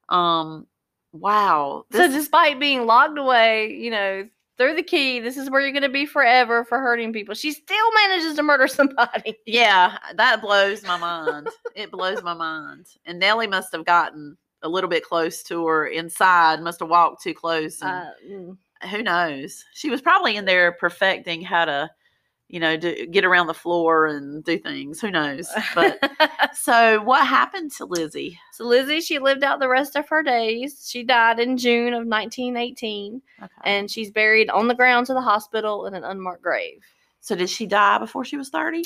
Um, 0.08 0.66
wow. 1.12 1.84
So 1.92 2.08
despite 2.10 2.60
being 2.60 2.86
locked 2.86 3.18
away, 3.18 3.72
you 3.72 3.90
know, 3.90 4.28
through 4.58 4.74
the 4.76 4.82
key, 4.82 5.18
this 5.18 5.36
is 5.38 5.50
where 5.50 5.62
you're 5.62 5.72
going 5.72 5.82
to 5.82 5.88
be 5.88 6.04
forever 6.04 6.64
for 6.64 6.78
hurting 6.78 7.12
people. 7.12 7.34
She 7.34 7.52
still 7.52 7.92
manages 7.94 8.34
to 8.36 8.42
murder 8.42 8.66
somebody. 8.68 9.36
yeah, 9.46 9.96
that 10.14 10.42
blows 10.42 10.82
my 10.82 10.98
mind. 10.98 11.48
it 11.74 11.90
blows 11.90 12.22
my 12.22 12.34
mind. 12.34 12.86
And 13.06 13.18
Nellie 13.18 13.46
must 13.46 13.72
have 13.72 13.86
gotten 13.86 14.36
a 14.62 14.68
little 14.68 14.90
bit 14.90 15.04
close 15.04 15.42
to 15.44 15.66
her 15.66 15.86
inside, 15.86 16.60
must 16.60 16.80
have 16.80 16.88
walked 16.90 17.22
too 17.22 17.34
close. 17.34 17.80
And 17.80 17.90
Uh, 17.90 18.10
mm. 18.30 18.56
who 18.90 19.02
knows? 19.02 19.64
She 19.74 19.90
was 19.90 20.00
probably 20.02 20.36
in 20.36 20.44
there 20.44 20.72
perfecting 20.72 21.42
how 21.42 21.64
to, 21.64 21.90
you 22.52 22.60
know, 22.60 22.76
do, 22.76 23.06
get 23.06 23.24
around 23.24 23.48
the 23.48 23.54
floor 23.54 24.06
and 24.06 24.44
do 24.44 24.56
things. 24.58 25.00
Who 25.00 25.10
knows? 25.10 25.48
But 25.74 25.98
so 26.54 27.00
what 27.02 27.26
happened 27.26 27.72
to 27.78 27.86
Lizzie? 27.86 28.38
so 28.52 28.64
Lizzie, 28.64 29.00
she 29.00 29.18
lived 29.18 29.42
out 29.42 29.58
the 29.58 29.68
rest 29.68 29.96
of 29.96 30.08
her 30.10 30.22
days. 30.22 30.86
She 30.88 31.02
died 31.02 31.40
in 31.40 31.56
June 31.56 31.94
of 31.94 32.06
1918. 32.06 33.20
Okay. 33.42 33.50
and 33.64 33.90
she's 33.90 34.10
buried 34.12 34.50
on 34.50 34.68
the 34.68 34.74
grounds 34.74 35.10
of 35.10 35.14
the 35.16 35.22
hospital 35.22 35.86
in 35.86 35.94
an 35.94 36.04
unmarked 36.04 36.42
grave. 36.42 36.82
So 37.20 37.34
did 37.34 37.48
she 37.50 37.66
die 37.66 37.98
before 37.98 38.24
she 38.24 38.36
was 38.36 38.50
30? 38.50 38.84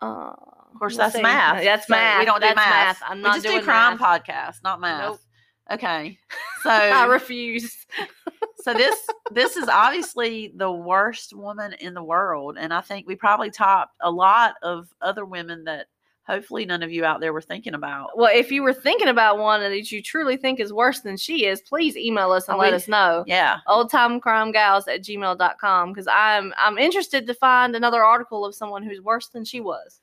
Uh, 0.00 0.32
Of 0.72 0.78
course, 0.78 0.96
that's 0.96 1.20
math. 1.20 1.62
That's 1.64 1.86
So 1.88 1.94
math. 1.94 2.20
We 2.20 2.24
don't 2.26 2.40
do 2.40 2.46
That's 2.46 2.56
math. 2.56 3.02
I'm 3.06 3.18
we 3.18 3.22
not 3.24 3.34
just 3.34 3.46
doing 3.46 3.58
do 3.58 3.64
crime 3.64 3.98
math. 3.98 4.24
podcast, 4.24 4.56
not 4.62 4.80
math. 4.80 5.00
Nope. 5.10 5.20
Okay. 5.72 6.18
So 6.62 6.70
I 6.70 7.04
refuse. 7.04 7.76
so 8.64 8.72
this 8.72 9.06
this 9.30 9.56
is 9.58 9.68
obviously 9.68 10.52
the 10.56 10.72
worst 10.72 11.34
woman 11.36 11.74
in 11.74 11.92
the 11.92 12.02
world, 12.02 12.56
and 12.58 12.72
I 12.72 12.80
think 12.80 13.06
we 13.06 13.14
probably 13.14 13.50
topped 13.50 13.94
a 14.00 14.10
lot 14.10 14.54
of 14.62 14.88
other 15.02 15.26
women 15.26 15.64
that 15.64 15.86
hopefully 16.26 16.64
none 16.64 16.82
of 16.82 16.90
you 16.90 17.04
out 17.04 17.20
there 17.20 17.34
were 17.34 17.42
thinking 17.42 17.74
about. 17.74 18.16
Well, 18.16 18.30
if 18.34 18.50
you 18.50 18.62
were 18.62 18.72
thinking 18.72 19.08
about 19.08 19.36
one 19.38 19.60
that 19.60 19.92
you 19.92 20.00
truly 20.00 20.38
think 20.38 20.58
is 20.58 20.72
worse 20.72 21.00
than 21.00 21.18
she 21.18 21.44
is, 21.44 21.60
please 21.60 21.94
email 21.98 22.32
us 22.32 22.48
and 22.48 22.56
Oh, 22.56 22.58
let 22.60 22.72
us 22.72 22.88
know. 22.88 23.24
Yeah. 23.26 23.58
Oldtimecrimegals 23.68 24.88
at 24.88 25.02
gmail.com 25.02 25.92
because 25.92 26.08
I'm 26.10 26.54
I'm 26.56 26.78
interested 26.78 27.26
to 27.26 27.34
find 27.34 27.76
another 27.76 28.02
article 28.02 28.46
of 28.46 28.54
someone 28.54 28.82
who's 28.82 29.02
worse 29.02 29.28
than 29.28 29.44
she 29.44 29.60
was. 29.60 30.00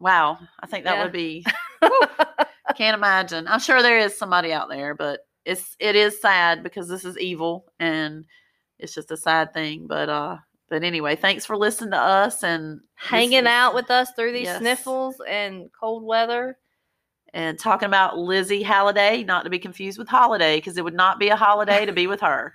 Wow. 0.00 0.38
I 0.60 0.66
think 0.66 0.84
that 0.84 0.94
Yeah. 0.94 1.02
would 1.02 1.12
be 1.12 1.44
can't 2.76 2.96
imagine. 2.96 3.46
I'm 3.46 3.60
sure 3.60 3.82
there 3.82 3.98
is 3.98 4.16
somebody 4.16 4.52
out 4.52 4.68
there, 4.70 4.94
but 4.94 5.20
it's 5.44 5.76
it 5.78 5.94
is 5.96 6.20
sad 6.20 6.62
because 6.62 6.88
this 6.88 7.04
is 7.04 7.18
evil 7.18 7.66
and 7.78 8.24
it's 8.78 8.94
just 8.94 9.10
a 9.10 9.16
sad 9.16 9.52
thing. 9.54 9.86
But 9.86 10.08
uh 10.08 10.38
but 10.68 10.82
anyway, 10.82 11.14
thanks 11.16 11.44
for 11.46 11.56
listening 11.56 11.90
to 11.92 11.98
us 11.98 12.42
and 12.42 12.80
Hanging 12.94 13.46
out 13.46 13.74
with 13.74 13.90
us 13.90 14.10
through 14.16 14.32
these 14.32 14.46
Yes. 14.46 14.58
sniffles 14.60 15.16
and 15.28 15.68
cold 15.78 16.04
weather. 16.04 16.56
and 17.34 17.58
talking 17.58 17.86
about 17.86 18.16
Lizzie 18.16 18.62
Halliday, 18.62 19.24
not 19.24 19.42
to 19.44 19.50
be 19.50 19.58
confused 19.58 19.98
with 19.98 20.08
Holiday, 20.08 20.56
because 20.58 20.78
it 20.78 20.84
would 20.84 20.94
not 20.94 21.18
be 21.18 21.28
a 21.28 21.36
holiday 21.36 21.84
to 21.84 21.92
be 21.92 22.06
with 22.06 22.20
her. 22.20 22.54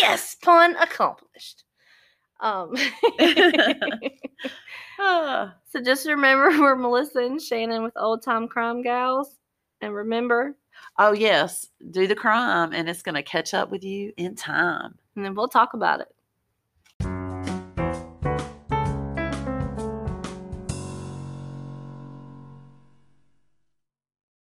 Yes, 0.00 0.34
pun 0.42 0.74
accomplished. 0.76 1.64
Um, 2.40 2.74
so 4.98 5.80
just 5.84 6.06
remember 6.06 6.48
we're 6.60 6.76
Melissa 6.76 7.20
and 7.20 7.40
Shannon 7.40 7.82
with 7.82 7.94
Old 7.96 8.22
Time 8.22 8.48
Crime 8.48 8.82
Gals. 8.82 9.36
And 9.80 9.94
remember, 9.94 10.56
oh 10.98 11.12
yes, 11.12 11.68
do 11.90 12.06
the 12.06 12.14
crime, 12.14 12.72
and 12.72 12.88
it's 12.88 13.02
going 13.02 13.14
to 13.14 13.22
catch 13.22 13.54
up 13.54 13.70
with 13.70 13.84
you 13.84 14.12
in 14.16 14.34
time. 14.34 14.98
and 15.16 15.24
then 15.24 15.34
we'll 15.34 15.48
talk 15.48 15.74
about 15.74 16.00
it. 16.00 16.08